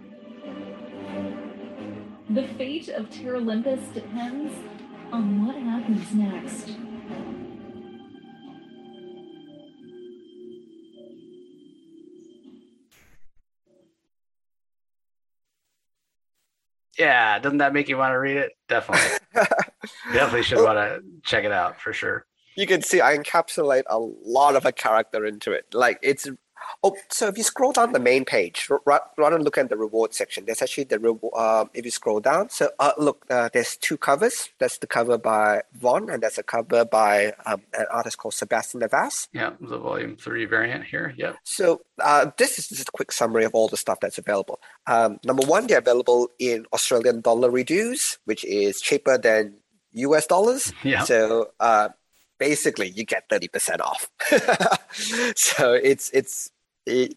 The 2.29 2.47
fate 2.47 2.87
of 2.87 3.09
Terra 3.09 3.39
Olympus 3.39 3.81
depends 3.93 4.53
on 5.11 5.45
what 5.45 5.57
happens 5.57 6.13
next. 6.13 6.69
Yeah, 17.01 17.39
doesn't 17.39 17.57
that 17.57 17.73
make 17.73 17.89
you 17.89 17.97
want 17.97 18.11
to 18.11 18.19
read 18.19 18.37
it? 18.37 18.51
Definitely. 18.69 19.17
Definitely 20.13 20.43
should 20.43 20.63
want 20.63 20.77
to 20.77 21.01
check 21.23 21.43
it 21.45 21.51
out 21.51 21.81
for 21.81 21.93
sure. 21.93 22.27
You 22.55 22.67
can 22.67 22.83
see 22.83 23.01
I 23.01 23.17
encapsulate 23.17 23.85
a 23.87 23.97
lot 23.97 24.55
of 24.55 24.67
a 24.67 24.71
character 24.71 25.25
into 25.25 25.51
it. 25.51 25.65
Like 25.73 25.97
it's 26.03 26.29
Oh, 26.83 26.95
so 27.09 27.27
if 27.27 27.37
you 27.37 27.43
scroll 27.43 27.71
down 27.71 27.91
the 27.91 27.99
main 27.99 28.25
page, 28.25 28.67
rather 28.85 29.03
than 29.17 29.43
look 29.43 29.57
at 29.57 29.69
the 29.69 29.77
reward 29.77 30.13
section, 30.13 30.45
there's 30.45 30.61
actually 30.61 30.85
the 30.85 30.99
reward. 30.99 31.33
Uh, 31.35 31.65
if 31.73 31.85
you 31.85 31.91
scroll 31.91 32.19
down, 32.19 32.49
so 32.49 32.69
uh, 32.79 32.91
look, 32.97 33.25
uh, 33.29 33.49
there's 33.53 33.77
two 33.77 33.97
covers. 33.97 34.49
That's 34.59 34.77
the 34.77 34.87
cover 34.87 35.17
by 35.17 35.63
Vaughn, 35.73 36.09
and 36.09 36.21
that's 36.21 36.37
a 36.37 36.43
cover 36.43 36.85
by 36.85 37.33
um, 37.45 37.61
an 37.77 37.85
artist 37.91 38.17
called 38.17 38.33
Sebastian 38.33 38.79
Navas. 38.79 39.27
Yeah, 39.33 39.51
the 39.59 39.77
volume 39.77 40.15
three 40.15 40.45
variant 40.45 40.85
here. 40.85 41.13
Yep. 41.17 41.37
So 41.43 41.81
uh, 41.99 42.31
this 42.37 42.59
is 42.59 42.69
just 42.69 42.89
a 42.89 42.91
quick 42.91 43.11
summary 43.11 43.45
of 43.45 43.53
all 43.53 43.67
the 43.67 43.77
stuff 43.77 43.99
that's 44.01 44.17
available. 44.17 44.59
Um, 44.87 45.19
number 45.23 45.45
one, 45.45 45.67
they're 45.67 45.79
available 45.79 46.29
in 46.39 46.65
Australian 46.73 47.21
dollar 47.21 47.49
reduce, 47.49 48.17
which 48.25 48.43
is 48.45 48.81
cheaper 48.81 49.17
than 49.17 49.55
US 49.93 50.27
dollars. 50.27 50.73
Yeah. 50.83 51.03
So 51.03 51.51
uh, 51.59 51.89
basically 52.39 52.89
you 52.89 53.05
get 53.05 53.29
30% 53.29 53.79
off. 53.81 54.09
so 55.35 55.73
it's 55.73 56.09
it's 56.11 56.51
it, 56.85 57.15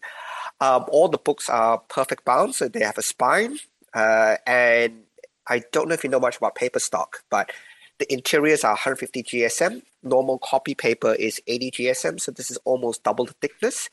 um, 0.59 0.85
all 0.89 1.07
the 1.07 1.17
books 1.17 1.49
are 1.49 1.79
perfect 1.89 2.25
bound, 2.25 2.55
so 2.55 2.67
they 2.67 2.83
have 2.83 2.97
a 2.97 3.01
spine. 3.01 3.57
Uh, 3.93 4.37
and 4.45 5.03
I 5.47 5.63
don't 5.71 5.87
know 5.87 5.93
if 5.93 6.03
you 6.03 6.09
know 6.09 6.19
much 6.19 6.37
about 6.37 6.55
paper 6.55 6.79
stock, 6.79 7.23
but 7.29 7.51
the 7.99 8.11
interiors 8.11 8.63
are 8.63 8.73
150 8.73 9.23
GSM. 9.23 9.81
Normal 10.03 10.39
copy 10.39 10.75
paper 10.75 11.13
is 11.13 11.41
80 11.47 11.71
GSM, 11.71 12.19
so 12.19 12.31
this 12.31 12.51
is 12.51 12.57
almost 12.65 13.03
double 13.03 13.25
the 13.25 13.33
thickness. 13.33 13.89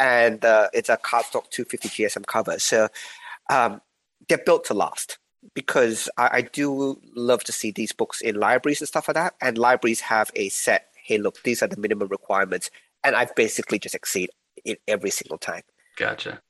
And 0.00 0.44
uh, 0.44 0.68
it's 0.72 0.88
a 0.88 0.96
cardstock 0.96 1.50
250 1.50 1.88
GSM 1.88 2.26
cover. 2.26 2.58
So 2.58 2.88
um, 3.50 3.80
they're 4.28 4.38
built 4.38 4.64
to 4.66 4.74
last 4.74 5.18
because 5.54 6.08
I, 6.16 6.30
I, 6.32 6.42
do 6.42 7.00
love 7.14 7.44
to 7.44 7.52
see 7.52 7.70
these 7.70 7.92
books 7.92 8.20
in 8.20 8.36
libraries 8.36 8.80
and 8.80 8.88
stuff 8.88 9.08
like 9.08 9.14
that. 9.14 9.34
And 9.40 9.56
libraries 9.56 10.00
have 10.00 10.30
a 10.36 10.48
set, 10.50 10.88
hey, 11.02 11.18
look, 11.18 11.42
these 11.42 11.62
are 11.62 11.68
the 11.68 11.80
minimum 11.80 12.08
requirements. 12.08 12.70
And 13.02 13.16
I've 13.16 13.34
basically 13.34 13.78
just 13.78 13.94
exceed 13.94 14.30
every 14.86 15.10
single 15.10 15.38
time. 15.38 15.62
Gotcha. 15.96 16.40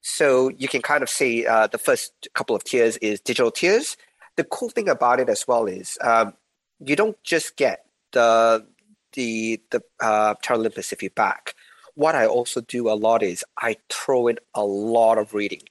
So 0.00 0.50
you 0.50 0.68
can 0.68 0.82
kind 0.82 1.02
of 1.02 1.08
see 1.08 1.46
uh, 1.46 1.66
the 1.66 1.78
first 1.78 2.28
couple 2.34 2.54
of 2.54 2.64
tiers 2.64 2.96
is 2.98 3.20
digital 3.20 3.50
tiers. 3.50 3.96
The 4.36 4.44
cool 4.44 4.68
thing 4.68 4.88
about 4.88 5.20
it 5.20 5.28
as 5.28 5.46
well 5.48 5.66
is 5.66 5.96
um, 6.00 6.34
you 6.80 6.96
don't 6.96 7.16
just 7.22 7.56
get 7.56 7.86
the 8.12 8.66
the 9.14 9.60
the 9.70 9.82
uh, 10.00 10.34
Terralympus 10.42 10.92
if 10.92 11.02
you 11.02 11.10
back. 11.10 11.54
What 11.94 12.16
I 12.16 12.26
also 12.26 12.60
do 12.60 12.90
a 12.90 12.94
lot 12.94 13.22
is 13.22 13.44
I 13.56 13.76
throw 13.88 14.26
in 14.26 14.38
a 14.54 14.64
lot 14.64 15.16
of 15.16 15.32
reading 15.32 15.62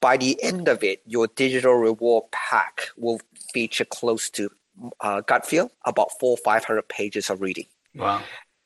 by 0.00 0.16
the 0.16 0.42
end 0.42 0.68
of 0.68 0.82
it, 0.82 1.02
your 1.06 1.26
digital 1.28 1.74
reward 1.74 2.24
pack 2.32 2.88
will 2.96 3.20
feature 3.52 3.84
close 3.84 4.30
to 4.30 4.50
uh, 5.00 5.20
gut 5.20 5.46
feel 5.46 5.70
about 5.84 6.08
four 6.18 6.36
five 6.38 6.64
hundred 6.64 6.88
pages 6.88 7.28
of 7.28 7.40
reading. 7.40 7.66
Wow! 7.94 8.22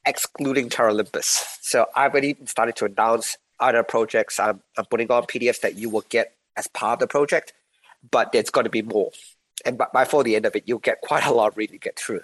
Excluding 0.06 0.68
Terralympus. 0.68 1.58
So 1.60 1.86
I've 1.94 2.12
already 2.12 2.36
started 2.46 2.76
to 2.76 2.84
announce 2.86 3.38
other 3.60 3.82
projects. 3.82 4.38
I'm, 4.38 4.62
I'm 4.76 4.84
putting 4.86 5.10
on 5.10 5.24
PDFs 5.24 5.60
that 5.60 5.76
you 5.76 5.88
will 5.88 6.04
get 6.08 6.34
as 6.56 6.66
part 6.66 6.94
of 6.94 6.98
the 7.00 7.06
project, 7.06 7.52
but 8.10 8.32
there's 8.32 8.50
going 8.50 8.64
to 8.64 8.70
be 8.70 8.82
more. 8.82 9.10
And 9.64 9.78
by, 9.78 9.86
before 9.92 10.24
the 10.24 10.36
end 10.36 10.46
of 10.46 10.54
it, 10.56 10.64
you'll 10.66 10.78
get 10.78 11.00
quite 11.00 11.24
a 11.24 11.32
lot 11.32 11.54
to 11.56 11.66
get 11.78 11.98
through. 11.98 12.20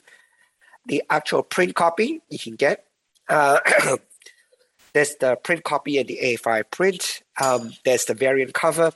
The 0.87 1.03
actual 1.11 1.43
print 1.43 1.75
copy 1.75 2.23
you 2.29 2.38
can 2.38 2.57
get. 2.57 2.85
Uh, 3.29 3.61
there's 4.93 5.14
the 5.16 5.37
print 5.37 5.64
copy 5.64 5.99
and 5.99 6.09
the 6.09 6.19
A5 6.23 6.71
print. 6.71 7.23
Um, 7.40 7.73
there's 7.85 8.07
the 8.07 8.14
variant 8.14 8.55
cover, 8.55 8.93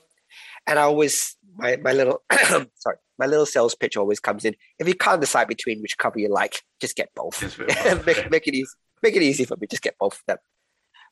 and 0.67 0.79
I 0.79 0.83
always 0.83 1.37
my 1.57 1.77
my 1.77 1.93
little 1.93 2.23
sorry 2.75 2.97
my 3.19 3.27
little 3.27 3.47
sales 3.47 3.75
pitch 3.75 3.97
always 3.97 4.21
comes 4.21 4.45
in. 4.45 4.55
If 4.79 4.89
you 4.89 4.95
can't 4.95 5.21
decide 5.21 5.49
between 5.49 5.81
which 5.81 5.99
cover 5.99 6.19
you 6.19 6.29
like, 6.29 6.63
just 6.81 6.97
get 6.97 7.11
both. 7.15 7.41
Just 7.41 7.59
make, 8.07 8.31
make 8.31 8.47
it 8.47 8.55
easy. 8.55 8.71
Make 9.03 9.17
it 9.17 9.23
easy 9.23 9.45
for 9.45 9.57
me. 9.61 9.67
Just 9.71 9.83
get 9.83 9.97
both 9.99 10.15
of 10.15 10.23
them. 10.27 10.39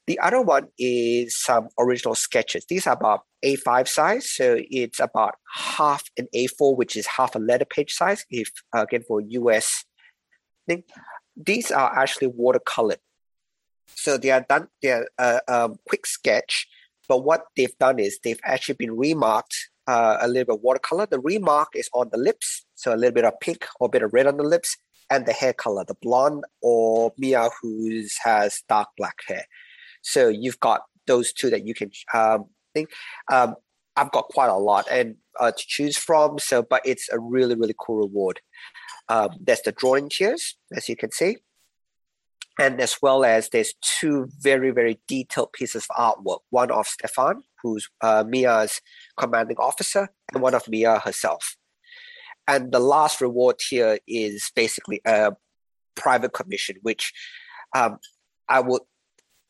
The 0.06 0.18
other 0.18 0.40
one 0.40 0.68
is 0.78 1.38
some 1.38 1.68
original 1.78 2.14
sketches. 2.14 2.64
These 2.68 2.86
are 2.86 2.94
about 2.94 3.20
A5 3.44 3.86
size, 3.86 4.30
so 4.30 4.56
it's 4.58 4.98
about 4.98 5.36
half 5.54 6.02
an 6.18 6.26
A4, 6.34 6.76
which 6.76 6.96
is 6.96 7.06
half 7.06 7.36
a 7.36 7.38
letter 7.38 7.64
page 7.64 7.92
size. 7.92 8.24
If 8.28 8.50
again 8.74 9.02
for 9.06 9.20
US 9.20 9.84
thing, 10.66 10.82
these 11.36 11.70
are 11.70 11.96
actually 11.96 12.28
watercolored 12.28 12.98
so 13.94 14.18
they 14.18 14.30
are 14.30 14.44
done. 14.48 14.68
They 14.82 14.90
are 14.90 15.06
a 15.18 15.22
uh, 15.22 15.64
um, 15.64 15.76
quick 15.88 16.06
sketch, 16.06 16.66
but 17.08 17.24
what 17.24 17.44
they've 17.56 17.76
done 17.78 17.98
is 17.98 18.18
they've 18.22 18.40
actually 18.44 18.76
been 18.76 18.96
remarked 18.96 19.70
uh, 19.92 20.16
a 20.20 20.28
little 20.28 20.56
bit 20.56 20.64
watercolor. 20.64 21.06
The 21.06 21.20
remark 21.20 21.70
is 21.74 21.90
on 21.92 22.08
the 22.10 22.18
lips, 22.18 22.64
so 22.74 22.94
a 22.94 22.96
little 22.96 23.14
bit 23.14 23.26
of 23.26 23.38
pink 23.40 23.66
or 23.78 23.86
a 23.86 23.90
bit 23.90 24.02
of 24.02 24.12
red 24.12 24.26
on 24.26 24.38
the 24.38 24.42
lips, 24.54 24.76
and 25.10 25.26
the 25.26 25.32
hair 25.32 25.52
color, 25.52 25.84
the 25.86 25.96
blonde 26.00 26.44
or 26.62 27.12
Mia 27.18 27.50
who 27.60 28.02
has 28.24 28.62
dark 28.68 28.88
black 28.96 29.18
hair. 29.28 29.44
So 30.00 30.28
you've 30.28 30.60
got 30.60 30.82
those 31.06 31.32
two 31.32 31.50
that 31.50 31.66
you 31.66 31.74
can 31.74 31.90
um, 32.14 32.46
think. 32.74 32.88
Um, 33.30 33.56
I've 33.96 34.12
got 34.12 34.28
quite 34.28 34.48
a 34.48 34.56
lot 34.56 34.86
and 34.90 35.16
uh, 35.38 35.52
to 35.52 35.64
choose 35.74 35.98
from. 35.98 36.38
So, 36.38 36.62
but 36.62 36.80
it's 36.86 37.10
a 37.12 37.18
really 37.18 37.54
really 37.54 37.74
cool 37.78 37.98
reward. 37.98 38.40
Um, 39.08 39.30
there's 39.38 39.60
the 39.60 39.72
drawing 39.72 40.08
tiers, 40.08 40.56
as 40.74 40.88
you 40.88 40.96
can 40.96 41.12
see 41.12 41.36
and 42.58 42.80
as 42.80 42.96
well 43.00 43.24
as 43.24 43.48
there's 43.48 43.72
two 43.80 44.28
very 44.38 44.70
very 44.70 45.00
detailed 45.08 45.52
pieces 45.52 45.86
of 45.88 45.96
artwork 45.96 46.40
one 46.50 46.70
of 46.70 46.86
stefan 46.86 47.42
who's 47.62 47.88
uh, 48.00 48.24
mia's 48.26 48.80
commanding 49.16 49.56
officer 49.58 50.08
and 50.32 50.42
one 50.42 50.54
of 50.54 50.68
mia 50.68 50.98
herself. 50.98 51.56
And 52.48 52.72
the 52.72 52.80
last 52.80 53.20
reward 53.20 53.56
here 53.68 53.98
is 54.06 54.50
basically 54.54 55.00
a 55.06 55.32
private 55.94 56.32
commission 56.32 56.76
which 56.82 57.12
um, 57.76 57.98
i 58.48 58.58
would 58.60 58.82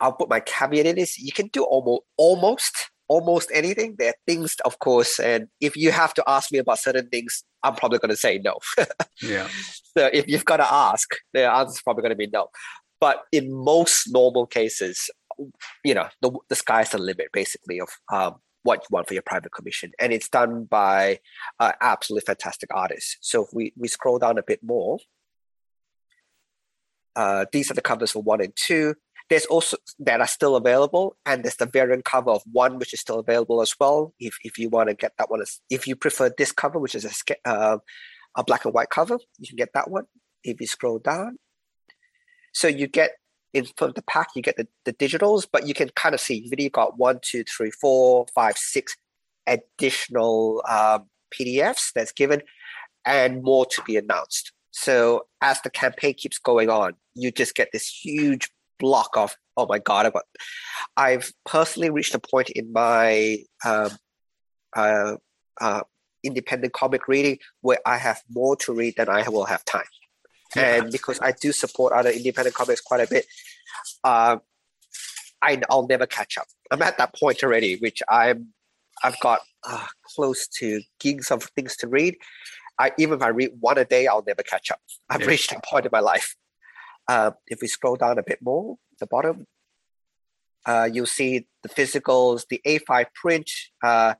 i'll 0.00 0.12
put 0.12 0.28
my 0.28 0.40
caveat 0.40 0.86
in 0.86 0.98
is 0.98 1.18
you 1.18 1.32
can 1.32 1.46
do 1.48 1.62
almost 1.62 2.02
almost 2.16 2.90
almost 3.08 3.50
anything. 3.52 3.94
There 3.98 4.08
are 4.08 4.14
things 4.26 4.56
of 4.64 4.78
course 4.78 5.20
and 5.20 5.48
if 5.60 5.76
you 5.76 5.90
have 5.92 6.14
to 6.14 6.24
ask 6.26 6.50
me 6.50 6.58
about 6.58 6.78
certain 6.78 7.08
things 7.10 7.44
i'm 7.62 7.74
probably 7.74 7.98
going 7.98 8.10
to 8.10 8.16
say 8.16 8.38
no. 8.38 8.58
Yeah. 9.22 9.48
So 9.96 10.08
if 10.12 10.26
you've 10.26 10.44
got 10.44 10.56
to 10.56 10.72
ask 10.72 11.08
the 11.32 11.50
answer 11.50 11.72
is 11.72 11.82
probably 11.82 12.02
going 12.02 12.10
to 12.10 12.16
be 12.16 12.26
no. 12.26 12.48
But 13.00 13.24
in 13.30 13.52
most 13.52 14.08
normal 14.10 14.46
cases, 14.46 15.10
you 15.84 15.94
know, 15.94 16.08
the, 16.20 16.30
the 16.48 16.54
sky's 16.54 16.90
the 16.90 16.98
limit 16.98 17.28
basically 17.32 17.80
of 17.80 17.88
um, 18.12 18.36
what 18.62 18.80
you 18.80 18.86
want 18.90 19.08
for 19.08 19.14
your 19.14 19.22
private 19.22 19.52
commission. 19.52 19.92
And 19.98 20.12
it's 20.12 20.28
done 20.28 20.64
by 20.64 21.20
uh, 21.58 21.72
absolutely 21.80 22.26
fantastic 22.26 22.70
artists. 22.74 23.18
So 23.20 23.44
if 23.44 23.48
we, 23.52 23.72
we 23.76 23.88
scroll 23.88 24.18
down 24.18 24.38
a 24.38 24.42
bit 24.42 24.60
more, 24.62 24.98
uh, 27.16 27.46
these 27.52 27.70
are 27.70 27.74
the 27.74 27.82
covers 27.82 28.12
for 28.12 28.22
one 28.22 28.40
and 28.40 28.52
two. 28.56 28.94
There's 29.28 29.46
also 29.46 29.76
that 30.00 30.20
are 30.20 30.26
still 30.26 30.56
available, 30.56 31.16
and 31.24 31.42
there's 31.42 31.56
the 31.56 31.66
variant 31.66 32.04
cover 32.04 32.30
of 32.30 32.42
one, 32.50 32.78
which 32.78 32.92
is 32.92 33.00
still 33.00 33.18
available 33.18 33.62
as 33.62 33.74
well. 33.78 34.12
If 34.18 34.36
if 34.44 34.58
you 34.58 34.68
want 34.68 34.88
to 34.88 34.94
get 34.94 35.12
that 35.16 35.30
one, 35.30 35.42
if 35.70 35.86
you 35.86 35.96
prefer 35.96 36.30
this 36.36 36.52
cover, 36.52 36.78
which 36.78 36.94
is 36.94 37.04
a 37.04 37.48
uh, 37.48 37.78
a 38.36 38.44
black 38.44 38.64
and 38.64 38.74
white 38.74 38.90
cover, 38.90 39.18
you 39.38 39.48
can 39.48 39.56
get 39.56 39.72
that 39.74 39.90
one. 39.90 40.04
If 40.44 40.60
you 40.60 40.66
scroll 40.66 40.98
down, 40.98 41.38
so 42.52 42.68
you 42.68 42.88
get 42.88 43.12
in 43.54 43.66
from 43.76 43.92
the 43.94 44.02
pack, 44.02 44.28
you 44.34 44.42
get 44.42 44.56
the, 44.56 44.66
the 44.84 44.92
digitals, 44.92 45.46
but 45.50 45.66
you 45.66 45.74
can 45.74 45.90
kind 45.90 46.14
of 46.14 46.20
see 46.20 46.36
you've 46.36 46.52
already 46.52 46.70
got 46.70 46.98
one, 46.98 47.18
two, 47.22 47.44
three, 47.44 47.70
four, 47.70 48.26
five, 48.34 48.56
six 48.56 48.96
additional 49.46 50.62
um, 50.68 51.06
PDFs 51.34 51.92
that's 51.94 52.12
given 52.12 52.42
and 53.04 53.42
more 53.42 53.66
to 53.66 53.82
be 53.82 53.96
announced. 53.96 54.52
So 54.70 55.26
as 55.42 55.60
the 55.60 55.70
campaign 55.70 56.14
keeps 56.14 56.38
going 56.38 56.70
on, 56.70 56.94
you 57.14 57.30
just 57.30 57.54
get 57.54 57.68
this 57.72 57.88
huge 57.88 58.50
block 58.78 59.16
of 59.16 59.36
oh 59.56 59.66
my 59.66 59.78
god 59.78 60.06
I've, 60.06 60.12
got, 60.12 60.24
I've 60.96 61.32
personally 61.46 61.90
reached 61.90 62.14
a 62.14 62.18
point 62.18 62.50
in 62.50 62.72
my 62.72 63.38
um, 63.64 63.90
uh, 64.74 65.16
uh, 65.60 65.82
independent 66.24 66.72
comic 66.72 67.06
reading 67.06 67.38
where 67.60 67.78
I 67.86 67.96
have 67.98 68.20
more 68.28 68.56
to 68.56 68.74
read 68.74 68.94
than 68.96 69.08
I 69.08 69.28
will 69.28 69.44
have 69.44 69.64
time 69.64 69.84
and 70.56 70.92
because 70.92 71.18
I 71.20 71.32
do 71.32 71.52
support 71.52 71.92
other 71.92 72.10
independent 72.10 72.54
comics 72.54 72.80
quite 72.80 73.00
a 73.00 73.08
bit, 73.08 73.26
uh, 74.04 74.36
I, 75.40 75.60
I'll 75.70 75.86
never 75.86 76.06
catch 76.06 76.38
up. 76.38 76.46
I'm 76.70 76.82
at 76.82 76.98
that 76.98 77.14
point 77.14 77.42
already, 77.42 77.76
which 77.76 78.02
I'm 78.08 78.48
I've 79.02 79.18
got 79.20 79.40
uh, 79.64 79.86
close 80.14 80.46
to 80.58 80.80
gigs 81.00 81.30
of 81.30 81.44
things 81.56 81.76
to 81.78 81.88
read. 81.88 82.16
I 82.78 82.92
even 82.98 83.16
if 83.16 83.22
I 83.22 83.28
read 83.28 83.50
one 83.60 83.78
a 83.78 83.84
day, 83.84 84.06
I'll 84.06 84.24
never 84.26 84.42
catch 84.42 84.70
up. 84.70 84.80
I've 85.10 85.22
yeah. 85.22 85.26
reached 85.26 85.50
that 85.50 85.64
point 85.64 85.86
in 85.86 85.90
my 85.92 86.00
life. 86.00 86.36
Uh, 87.08 87.32
if 87.48 87.60
we 87.60 87.68
scroll 87.68 87.96
down 87.96 88.18
a 88.18 88.22
bit 88.22 88.38
more, 88.40 88.76
the 89.00 89.06
bottom, 89.06 89.46
uh, 90.66 90.88
you'll 90.92 91.06
see 91.06 91.46
the 91.62 91.68
physicals, 91.68 92.46
the 92.48 92.60
A5 92.64 93.06
print, 93.14 93.50
uh, 93.82 94.14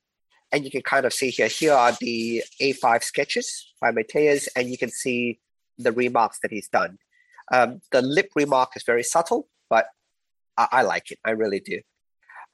and 0.50 0.64
you 0.64 0.70
can 0.70 0.82
kind 0.82 1.06
of 1.06 1.12
see 1.12 1.30
here. 1.30 1.46
Here 1.46 1.72
are 1.72 1.92
the 2.00 2.42
A5 2.60 3.04
sketches 3.04 3.72
by 3.80 3.92
Mateus, 3.92 4.48
and 4.56 4.68
you 4.68 4.76
can 4.76 4.90
see 4.90 5.38
the 5.78 5.92
remarks 5.92 6.38
that 6.42 6.50
he's 6.50 6.68
done. 6.68 6.98
Um, 7.52 7.80
the 7.90 8.02
lip 8.02 8.30
remark 8.34 8.72
is 8.76 8.82
very 8.84 9.02
subtle, 9.02 9.48
but 9.68 9.86
I, 10.56 10.68
I 10.70 10.82
like 10.82 11.10
it. 11.10 11.18
I 11.24 11.30
really 11.30 11.60
do. 11.60 11.80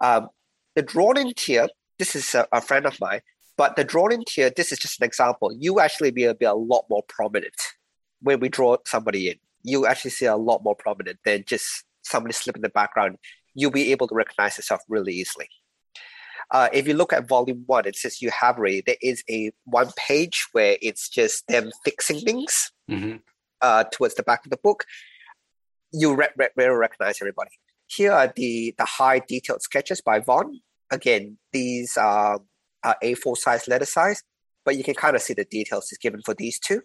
Um, 0.00 0.28
the 0.74 0.82
drawn 0.82 1.18
in 1.18 1.32
tier, 1.34 1.68
this 1.98 2.14
is 2.14 2.34
a, 2.34 2.46
a, 2.52 2.60
friend 2.60 2.86
of 2.86 3.00
mine, 3.00 3.20
but 3.56 3.76
the 3.76 3.84
drawn 3.84 4.12
in 4.12 4.24
tier, 4.24 4.50
this 4.50 4.72
is 4.72 4.78
just 4.78 5.00
an 5.00 5.04
example. 5.04 5.52
You 5.58 5.80
actually 5.80 6.10
be 6.12 6.32
be 6.32 6.46
a 6.46 6.54
lot 6.54 6.84
more 6.88 7.02
prominent 7.08 7.56
when 8.22 8.40
we 8.40 8.48
draw 8.48 8.76
somebody 8.86 9.28
in. 9.30 9.36
You 9.62 9.86
actually 9.86 10.12
see 10.12 10.26
a 10.26 10.36
lot 10.36 10.62
more 10.62 10.76
prominent 10.76 11.18
than 11.24 11.44
just 11.46 11.84
somebody 12.02 12.32
slip 12.32 12.56
in 12.56 12.62
the 12.62 12.68
background. 12.68 13.18
You'll 13.54 13.72
be 13.72 13.90
able 13.90 14.06
to 14.08 14.14
recognize 14.14 14.56
yourself 14.56 14.82
really 14.88 15.12
easily. 15.12 15.48
Uh, 16.50 16.68
if 16.72 16.88
you 16.88 16.94
look 16.94 17.12
at 17.12 17.28
volume 17.28 17.64
one, 17.66 17.86
it 17.86 17.96
says 17.96 18.22
you 18.22 18.30
have 18.30 18.56
already, 18.56 18.82
there 18.84 18.96
is 19.02 19.22
a 19.28 19.52
one 19.64 19.90
page 19.96 20.46
where 20.52 20.78
it's 20.80 21.08
just 21.08 21.46
them 21.46 21.70
fixing 21.84 22.20
things 22.20 22.72
mm-hmm. 22.90 23.16
uh, 23.60 23.84
towards 23.92 24.14
the 24.14 24.22
back 24.22 24.44
of 24.46 24.50
the 24.50 24.56
book. 24.56 24.84
You 25.92 26.14
re- 26.14 26.28
re- 26.36 26.48
re- 26.56 26.66
recognize 26.68 27.18
everybody. 27.20 27.50
Here 27.86 28.12
are 28.12 28.32
the, 28.34 28.74
the 28.78 28.84
high 28.84 29.20
detailed 29.26 29.62
sketches 29.62 30.00
by 30.00 30.20
Vaughn. 30.20 30.60
Again, 30.90 31.36
these 31.52 31.96
are, 31.98 32.40
are 32.82 32.96
A4 33.02 33.36
size 33.36 33.68
letter 33.68 33.84
size, 33.84 34.22
but 34.64 34.76
you 34.76 34.84
can 34.84 34.94
kind 34.94 35.16
of 35.16 35.22
see 35.22 35.34
the 35.34 35.44
details 35.44 35.92
is 35.92 35.98
given 35.98 36.22
for 36.24 36.34
these 36.34 36.58
two. 36.58 36.82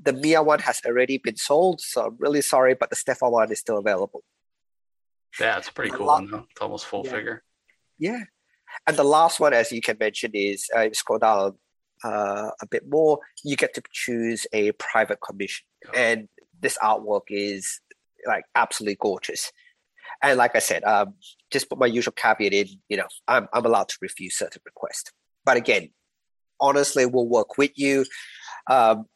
The 0.00 0.12
Mia 0.12 0.40
one 0.40 0.60
has 0.60 0.80
already 0.86 1.18
been 1.18 1.36
sold, 1.36 1.80
so 1.80 2.06
I'm 2.06 2.16
really 2.20 2.42
sorry, 2.42 2.74
but 2.74 2.90
the 2.90 2.96
Stefan 2.96 3.32
one 3.32 3.50
is 3.50 3.58
still 3.58 3.78
available. 3.78 4.22
Yeah, 5.40 5.58
it's 5.58 5.70
pretty 5.70 5.90
cool 5.90 6.06
though. 6.06 6.46
It's 6.50 6.60
almost 6.60 6.86
full 6.86 7.02
yeah. 7.04 7.10
figure. 7.10 7.42
Yeah. 7.98 8.20
And 8.86 8.96
the 8.96 9.04
last 9.04 9.40
one, 9.40 9.52
as 9.52 9.72
you 9.72 9.80
can 9.80 9.96
mention, 9.98 10.32
is 10.34 10.68
uh, 10.74 10.88
scroll 10.92 11.18
down 11.18 11.54
uh, 12.04 12.50
a 12.60 12.66
bit 12.70 12.84
more, 12.88 13.18
you 13.44 13.56
get 13.56 13.74
to 13.74 13.82
choose 13.92 14.46
a 14.52 14.72
private 14.72 15.18
commission. 15.20 15.66
And 15.94 16.28
this 16.60 16.78
artwork 16.78 17.22
is 17.28 17.80
like 18.26 18.44
absolutely 18.54 18.96
gorgeous. 19.00 19.52
And 20.22 20.38
like 20.38 20.56
I 20.56 20.60
said, 20.60 20.84
um, 20.84 21.14
just 21.50 21.68
put 21.68 21.78
my 21.78 21.86
usual 21.86 22.12
caveat 22.16 22.52
in, 22.52 22.66
you 22.88 22.96
know, 22.96 23.06
I'm, 23.26 23.48
I'm 23.52 23.64
allowed 23.64 23.88
to 23.88 23.98
refuse 24.00 24.36
certain 24.36 24.62
requests. 24.64 25.12
But 25.44 25.56
again, 25.56 25.90
honestly, 26.60 27.06
we'll 27.06 27.28
work 27.28 27.58
with 27.58 27.72
you. 27.76 28.04
Um, 28.68 29.06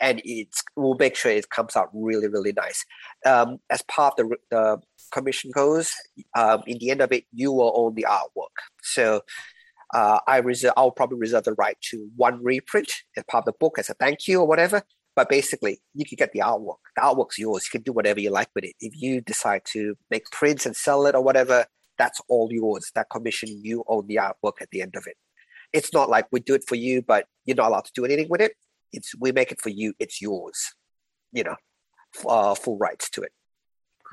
and 0.00 0.20
it's 0.24 0.64
we'll 0.74 0.96
make 0.96 1.14
sure 1.14 1.30
it 1.30 1.48
comes 1.48 1.76
out 1.76 1.88
really, 1.92 2.26
really 2.26 2.52
nice. 2.52 2.84
Um, 3.24 3.58
as 3.70 3.82
part 3.82 4.18
of 4.18 4.28
the, 4.28 4.36
the 4.50 4.80
commission 5.12 5.50
goes, 5.54 5.92
um, 6.36 6.62
in 6.66 6.78
the 6.78 6.90
end 6.90 7.00
of 7.00 7.12
it, 7.12 7.24
you 7.32 7.52
will 7.52 7.72
own 7.76 7.94
the 7.94 8.06
artwork. 8.08 8.56
So 8.82 9.22
uh, 9.94 10.20
I 10.26 10.38
reserve, 10.38 10.72
I'll 10.76 10.90
probably 10.90 11.18
reserve 11.18 11.44
the 11.44 11.54
right 11.54 11.76
to 11.90 12.08
one 12.16 12.42
reprint 12.42 12.90
as 13.16 13.24
part 13.30 13.42
of 13.42 13.46
the 13.46 13.58
book 13.58 13.78
as 13.78 13.90
a 13.90 13.94
thank 13.94 14.26
you 14.26 14.40
or 14.40 14.46
whatever. 14.46 14.82
But 15.14 15.28
basically, 15.28 15.80
you 15.94 16.06
can 16.06 16.16
get 16.16 16.32
the 16.32 16.40
artwork. 16.40 16.78
The 16.96 17.02
artwork's 17.02 17.38
yours. 17.38 17.64
You 17.66 17.78
can 17.78 17.82
do 17.82 17.92
whatever 17.92 18.18
you 18.18 18.30
like 18.30 18.48
with 18.54 18.64
it. 18.64 18.74
If 18.80 18.94
you 18.96 19.20
decide 19.20 19.62
to 19.72 19.94
make 20.10 20.24
prints 20.30 20.64
and 20.64 20.74
sell 20.74 21.06
it 21.06 21.14
or 21.14 21.22
whatever, 21.22 21.66
that's 21.98 22.20
all 22.28 22.48
yours. 22.50 22.90
That 22.94 23.10
commission, 23.10 23.50
you 23.62 23.84
own 23.86 24.06
the 24.06 24.16
artwork 24.16 24.62
at 24.62 24.70
the 24.70 24.80
end 24.80 24.96
of 24.96 25.06
it. 25.06 25.16
It's 25.74 25.92
not 25.92 26.08
like 26.08 26.26
we 26.32 26.40
do 26.40 26.54
it 26.54 26.64
for 26.66 26.76
you, 26.76 27.02
but 27.02 27.26
you're 27.44 27.56
not 27.56 27.68
allowed 27.68 27.84
to 27.84 27.92
do 27.94 28.06
anything 28.06 28.28
with 28.30 28.40
it. 28.40 28.52
It's 28.92 29.14
we 29.18 29.32
make 29.32 29.52
it 29.52 29.60
for 29.60 29.68
you. 29.68 29.92
It's 29.98 30.22
yours. 30.22 30.74
You 31.32 31.44
know, 31.44 31.56
uh, 32.26 32.54
full 32.54 32.78
rights 32.78 33.10
to 33.10 33.22
it. 33.22 33.32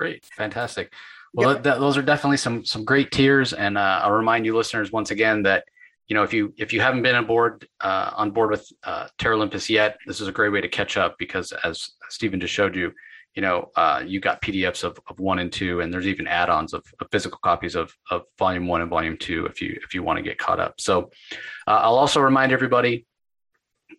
Great, 0.00 0.24
fantastic. 0.24 0.94
Well, 1.34 1.52
yep. 1.52 1.62
those 1.62 1.98
are 1.98 2.02
definitely 2.02 2.38
some 2.38 2.64
some 2.64 2.86
great 2.86 3.10
tiers, 3.10 3.52
and 3.52 3.76
uh, 3.76 4.00
I'll 4.02 4.12
remind 4.12 4.46
you, 4.46 4.56
listeners, 4.56 4.90
once 4.90 5.10
again 5.10 5.42
that 5.42 5.64
you 6.08 6.14
know 6.14 6.22
if 6.22 6.32
you 6.32 6.54
if 6.56 6.72
you 6.72 6.80
haven't 6.80 7.02
been 7.02 7.14
on 7.14 7.26
board 7.26 7.68
uh, 7.82 8.10
on 8.16 8.30
board 8.30 8.50
with 8.50 8.66
uh, 8.82 9.08
Terralympus 9.18 9.68
yet, 9.68 9.98
this 10.06 10.22
is 10.22 10.26
a 10.26 10.32
great 10.32 10.52
way 10.52 10.62
to 10.62 10.68
catch 10.68 10.96
up 10.96 11.16
because 11.18 11.52
as 11.64 11.90
Stephen 12.08 12.40
just 12.40 12.54
showed 12.54 12.74
you, 12.74 12.92
you 13.34 13.42
know 13.42 13.70
uh, 13.76 14.02
you 14.02 14.20
got 14.20 14.40
PDFs 14.40 14.84
of, 14.84 14.98
of 15.06 15.20
one 15.20 15.38
and 15.38 15.52
two, 15.52 15.80
and 15.82 15.92
there's 15.92 16.06
even 16.06 16.26
add-ons 16.26 16.72
of, 16.72 16.82
of, 16.98 17.08
physical 17.12 17.38
copies 17.44 17.74
of 17.74 17.94
of 18.10 18.22
volume 18.38 18.66
one 18.66 18.80
and 18.80 18.88
volume 18.88 19.18
two 19.18 19.44
if 19.44 19.60
you 19.60 19.78
if 19.84 19.92
you 19.92 20.02
want 20.02 20.16
to 20.16 20.22
get 20.22 20.38
caught 20.38 20.60
up. 20.60 20.80
So 20.80 21.10
uh, 21.66 21.80
I'll 21.82 21.98
also 21.98 22.22
remind 22.22 22.52
everybody 22.52 23.04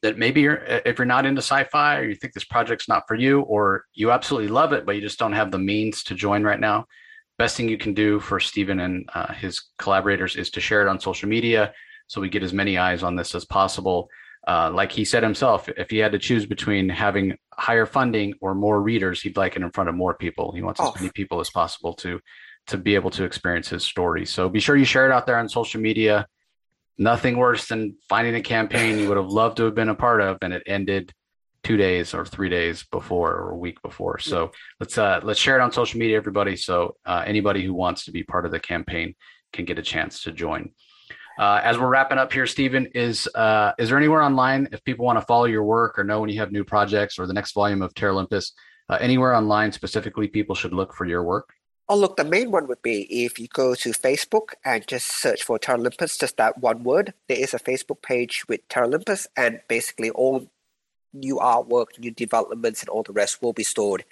that 0.01 0.17
maybe 0.17 0.41
you're 0.41 0.63
if 0.85 0.97
you're 0.97 1.05
not 1.05 1.25
into 1.25 1.41
sci-fi 1.41 1.97
or 1.97 2.03
you 2.03 2.15
think 2.15 2.33
this 2.33 2.43
project's 2.43 2.87
not 2.87 3.03
for 3.07 3.15
you 3.15 3.41
or 3.41 3.85
you 3.93 4.11
absolutely 4.11 4.49
love 4.49 4.73
it 4.73 4.85
but 4.85 4.95
you 4.95 5.01
just 5.01 5.19
don't 5.19 5.33
have 5.33 5.51
the 5.51 5.59
means 5.59 6.03
to 6.03 6.15
join 6.15 6.43
right 6.43 6.59
now 6.59 6.85
best 7.37 7.57
thing 7.57 7.67
you 7.67 7.77
can 7.77 7.93
do 7.93 8.19
for 8.19 8.39
Stephen 8.39 8.81
and 8.81 9.09
uh, 9.15 9.33
his 9.33 9.69
collaborators 9.79 10.35
is 10.35 10.51
to 10.51 10.61
share 10.61 10.81
it 10.81 10.87
on 10.87 10.99
social 10.99 11.27
media 11.27 11.73
so 12.11 12.19
we 12.19 12.27
get 12.27 12.43
as 12.43 12.51
many 12.51 12.77
eyes 12.77 13.03
on 13.03 13.15
this 13.15 13.33
as 13.35 13.45
possible. 13.45 14.09
Uh, 14.45 14.69
like 14.73 14.91
he 14.91 15.05
said 15.05 15.23
himself, 15.23 15.69
if 15.69 15.89
he 15.89 15.97
had 15.97 16.11
to 16.11 16.19
choose 16.19 16.45
between 16.45 16.89
having 16.89 17.37
higher 17.53 17.85
funding 17.85 18.33
or 18.41 18.53
more 18.53 18.81
readers, 18.81 19.21
he'd 19.21 19.37
like 19.37 19.55
it 19.55 19.61
in 19.61 19.71
front 19.71 19.87
of 19.87 19.95
more 19.95 20.13
people. 20.15 20.51
He 20.51 20.61
wants 20.61 20.81
oh. 20.81 20.89
as 20.89 20.95
many 20.95 21.09
people 21.13 21.39
as 21.39 21.49
possible 21.49 21.93
to 21.95 22.19
to 22.67 22.77
be 22.77 22.95
able 22.95 23.11
to 23.11 23.23
experience 23.23 23.69
his 23.69 23.83
story. 23.83 24.25
So 24.25 24.49
be 24.49 24.59
sure 24.59 24.75
you 24.75 24.83
share 24.83 25.09
it 25.09 25.13
out 25.13 25.25
there 25.25 25.37
on 25.37 25.47
social 25.47 25.79
media. 25.79 26.27
Nothing 27.01 27.35
worse 27.35 27.67
than 27.67 27.95
finding 28.07 28.35
a 28.35 28.41
campaign 28.41 28.99
you 28.99 29.07
would 29.07 29.17
have 29.17 29.25
loved 29.25 29.57
to 29.57 29.65
have 29.65 29.73
been 29.73 29.89
a 29.89 29.95
part 29.95 30.21
of 30.21 30.37
and 30.43 30.53
it 30.53 30.61
ended 30.67 31.11
two 31.63 31.75
days 31.75 32.13
or 32.13 32.25
three 32.25 32.47
days 32.47 32.85
before 32.91 33.31
or 33.31 33.49
a 33.49 33.57
week 33.57 33.81
before. 33.81 34.19
So 34.19 34.51
let's 34.79 34.99
uh, 34.99 35.19
let's 35.23 35.39
share 35.39 35.57
it 35.57 35.63
on 35.63 35.71
social 35.71 35.99
media, 35.99 36.15
everybody. 36.15 36.55
So 36.55 36.97
uh, 37.03 37.23
anybody 37.25 37.65
who 37.65 37.73
wants 37.73 38.05
to 38.05 38.11
be 38.11 38.21
part 38.21 38.45
of 38.45 38.51
the 38.51 38.59
campaign 38.59 39.15
can 39.51 39.65
get 39.65 39.79
a 39.79 39.81
chance 39.81 40.21
to 40.25 40.31
join. 40.31 40.73
Uh, 41.39 41.59
as 41.63 41.79
we're 41.79 41.87
wrapping 41.87 42.19
up 42.19 42.31
here, 42.31 42.45
Stephen, 42.45 42.85
is 42.93 43.27
uh, 43.33 43.71
is 43.79 43.89
there 43.89 43.97
anywhere 43.97 44.21
online 44.21 44.67
if 44.71 44.83
people 44.83 45.03
want 45.03 45.19
to 45.19 45.25
follow 45.25 45.45
your 45.45 45.63
work 45.63 45.97
or 45.97 46.03
know 46.03 46.21
when 46.21 46.29
you 46.29 46.39
have 46.39 46.51
new 46.51 46.63
projects 46.63 47.17
or 47.17 47.25
the 47.25 47.33
next 47.33 47.53
volume 47.53 47.81
of 47.81 47.95
Terralympus? 47.95 48.51
Uh, 48.87 48.99
anywhere 49.01 49.33
online 49.33 49.71
specifically, 49.71 50.27
people 50.27 50.53
should 50.53 50.71
look 50.71 50.93
for 50.93 51.05
your 51.05 51.23
work. 51.23 51.49
Oh, 51.89 51.97
look, 51.97 52.15
the 52.15 52.23
main 52.23 52.51
one 52.51 52.67
would 52.67 52.81
be 52.81 53.25
if 53.25 53.37
you 53.37 53.47
go 53.47 53.75
to 53.75 53.89
Facebook 53.89 54.53
and 54.63 54.87
just 54.87 55.07
search 55.07 55.43
for 55.43 55.59
Terralympus, 55.59 56.19
just 56.19 56.37
that 56.37 56.59
one 56.59 56.83
word. 56.83 57.13
There 57.27 57.39
is 57.39 57.53
a 57.53 57.59
Facebook 57.59 58.01
page 58.01 58.45
with 58.47 58.65
Terralympus, 58.69 59.27
and 59.35 59.59
basically 59.67 60.09
all 60.11 60.49
new 61.13 61.35
artwork, 61.35 61.99
new 61.99 62.11
developments, 62.11 62.81
and 62.81 62.89
all 62.89 63.03
the 63.03 63.11
rest 63.11 63.41
will 63.41 63.51
be 63.51 63.63
stored 63.63 64.05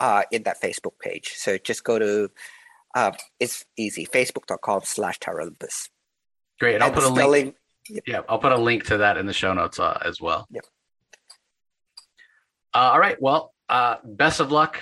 uh, 0.00 0.24
in 0.30 0.42
that 0.42 0.60
Facebook 0.60 0.98
page. 1.00 1.32
So 1.36 1.56
just 1.56 1.84
go 1.84 1.98
to 1.98 2.30
uh, 2.94 3.12
it's 3.40 3.64
easy 3.76 4.06
facebook.com 4.06 4.82
slash 4.84 5.18
Terralympus. 5.18 5.88
Great. 6.60 6.74
And 6.74 6.84
I'll 6.84 6.92
put 6.92 7.04
a 7.04 7.28
link. 7.28 7.56
Yep. 7.88 8.04
Yeah, 8.06 8.20
I'll 8.28 8.38
put 8.38 8.52
a 8.52 8.58
link 8.58 8.84
to 8.84 8.98
that 8.98 9.16
in 9.16 9.26
the 9.26 9.32
show 9.32 9.52
notes 9.52 9.80
uh, 9.80 9.98
as 10.04 10.20
well. 10.20 10.46
Yep. 10.50 10.64
Uh, 12.74 12.90
all 12.92 13.00
right. 13.00 13.20
Well, 13.20 13.52
uh, 13.68 13.96
best 14.04 14.40
of 14.40 14.52
luck 14.52 14.78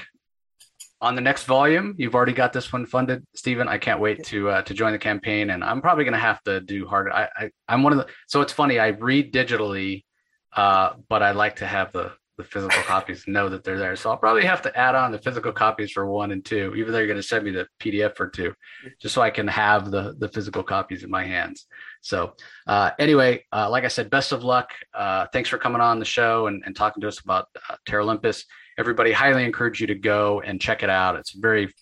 on 1.00 1.14
the 1.14 1.20
next 1.20 1.44
volume. 1.44 1.94
You've 1.98 2.14
already 2.14 2.32
got 2.32 2.52
this 2.52 2.72
one 2.72 2.86
funded, 2.86 3.26
Stephen. 3.34 3.68
I 3.68 3.78
can't 3.78 4.01
wait 4.01 4.24
to 4.26 4.51
uh, 4.51 4.62
to 4.62 4.74
join 4.74 4.92
the 4.92 4.98
campaign, 4.98 5.51
and 5.51 5.64
I'm 5.64 5.80
probably 5.80 6.05
going 6.05 6.14
to 6.14 6.20
have 6.20 6.42
to 6.44 6.61
do 6.61 6.86
harder. 6.86 7.12
I, 7.12 7.28
I 7.36 7.51
I'm 7.68 7.82
one 7.82 7.92
of 7.92 7.98
the. 7.98 8.07
So 8.26 8.40
it's 8.40 8.53
funny. 8.53 8.78
I 8.78 8.88
read 8.88 9.32
digitally 9.32 10.05
uh, 10.53 10.94
but 11.09 11.22
I 11.22 11.32
like 11.32 11.57
to 11.57 11.66
have 11.66 11.92
the 11.92 12.12
the 12.36 12.44
physical 12.44 12.82
copies 12.84 13.24
know 13.26 13.51
that 13.51 13.64
they're 13.64 13.78
there. 13.78 13.94
So 13.96 14.11
I'll 14.11 14.16
probably 14.16 14.46
have 14.46 14.62
to 14.62 14.74
add 14.74 14.94
on 14.94 15.12
the 15.12 15.18
physical 15.18 15.53
copies 15.53 15.90
for 15.90 16.07
one 16.07 16.32
and 16.32 16.42
two, 16.42 16.74
even 16.74 16.90
though 16.90 16.96
you're 16.96 17.07
going 17.07 17.18
to 17.18 17.22
send 17.22 17.44
me 17.44 17.51
the 17.51 17.66
PDF 17.78 18.16
for 18.16 18.28
two, 18.28 18.55
just 18.98 19.14
so 19.14 19.20
I 19.20 19.28
can 19.28 19.46
have 19.46 19.90
the 19.90 20.14
the 20.18 20.28
physical 20.28 20.62
copies 20.62 21.05
in 21.05 21.11
my 21.11 21.24
hands. 21.24 21.66
So 22.01 22.34
uh, 22.66 22.92
anyway, 22.98 23.44
uh, 23.53 23.68
like 23.68 23.84
I 23.84 23.88
said, 23.88 24.09
best 24.09 24.32
of 24.32 24.42
luck. 24.42 24.70
Uh, 24.94 25.26
thanks 25.32 25.51
for 25.51 25.59
coming 25.59 25.82
on 25.82 25.98
the 25.98 26.05
show 26.07 26.46
and, 26.46 26.62
and 26.64 26.74
talking 26.74 27.03
to 27.03 27.09
us 27.09 27.20
about 27.20 27.48
uh, 27.68 27.76
Terralympus. 27.86 28.44
Everybody, 28.81 29.12
highly 29.12 29.45
encourage 29.45 29.81
you 29.81 29.87
to 29.89 29.95
go 29.95 30.41
and 30.41 30.59
check 30.59 30.83
it 30.83 30.89
out. 30.89 31.16
It's 31.16 31.35
a 31.35 31.39
very 31.39 31.72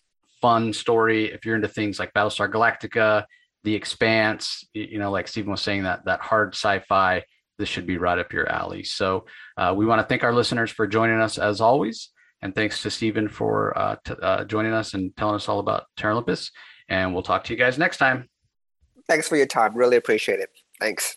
fun 0.43 0.73
story. 0.73 1.33
If 1.33 1.47
you're 1.47 1.55
into 1.55 1.69
things 1.69 2.01
like 2.01 2.13
Battlestar 2.13 2.51
Galactica, 2.51 3.25
The 3.63 3.75
Expanse, 3.77 4.65
you 4.75 4.99
know, 4.99 5.13
like 5.13 5.29
Stephen 5.29 5.53
was 5.53 5.63
saying, 5.63 5.85
that 5.85 6.05
that 6.07 6.21
hard 6.21 6.57
sci-fi 6.57 7.23
this 7.59 7.69
should 7.69 7.87
be 7.87 7.99
right 7.99 8.19
up 8.19 8.33
your 8.33 8.49
alley. 8.49 8.85
So 8.85 9.27
uh, 9.57 9.75
we 9.77 9.85
want 9.85 10.01
to 10.01 10.07
thank 10.07 10.25
our 10.25 10.33
listeners 10.33 10.71
for 10.71 10.87
joining 10.87 11.21
us 11.21 11.39
as 11.39 11.61
always. 11.61 12.11
And 12.41 12.55
thanks 12.55 12.83
to 12.83 12.91
Stephen 12.91 13.29
for 13.29 13.77
uh, 13.79 13.97
t- 14.05 14.15
uh, 14.23 14.45
joining 14.45 14.73
us 14.73 14.95
and 14.95 15.15
telling 15.17 15.35
us 15.35 15.49
all 15.49 15.59
about 15.59 15.85
Terralympus. 15.97 16.51
And 16.89 17.13
we'll 17.13 17.25
talk 17.25 17.45
to 17.45 17.53
you 17.53 17.59
guys 17.59 17.79
next 17.79 17.99
time. 17.99 18.29
Thanks 19.09 19.29
for 19.29 19.37
your 19.37 19.47
time. 19.47 19.75
Really 19.77 19.97
appreciate 19.97 20.41
it. 20.41 20.51
Thanks. 20.81 21.17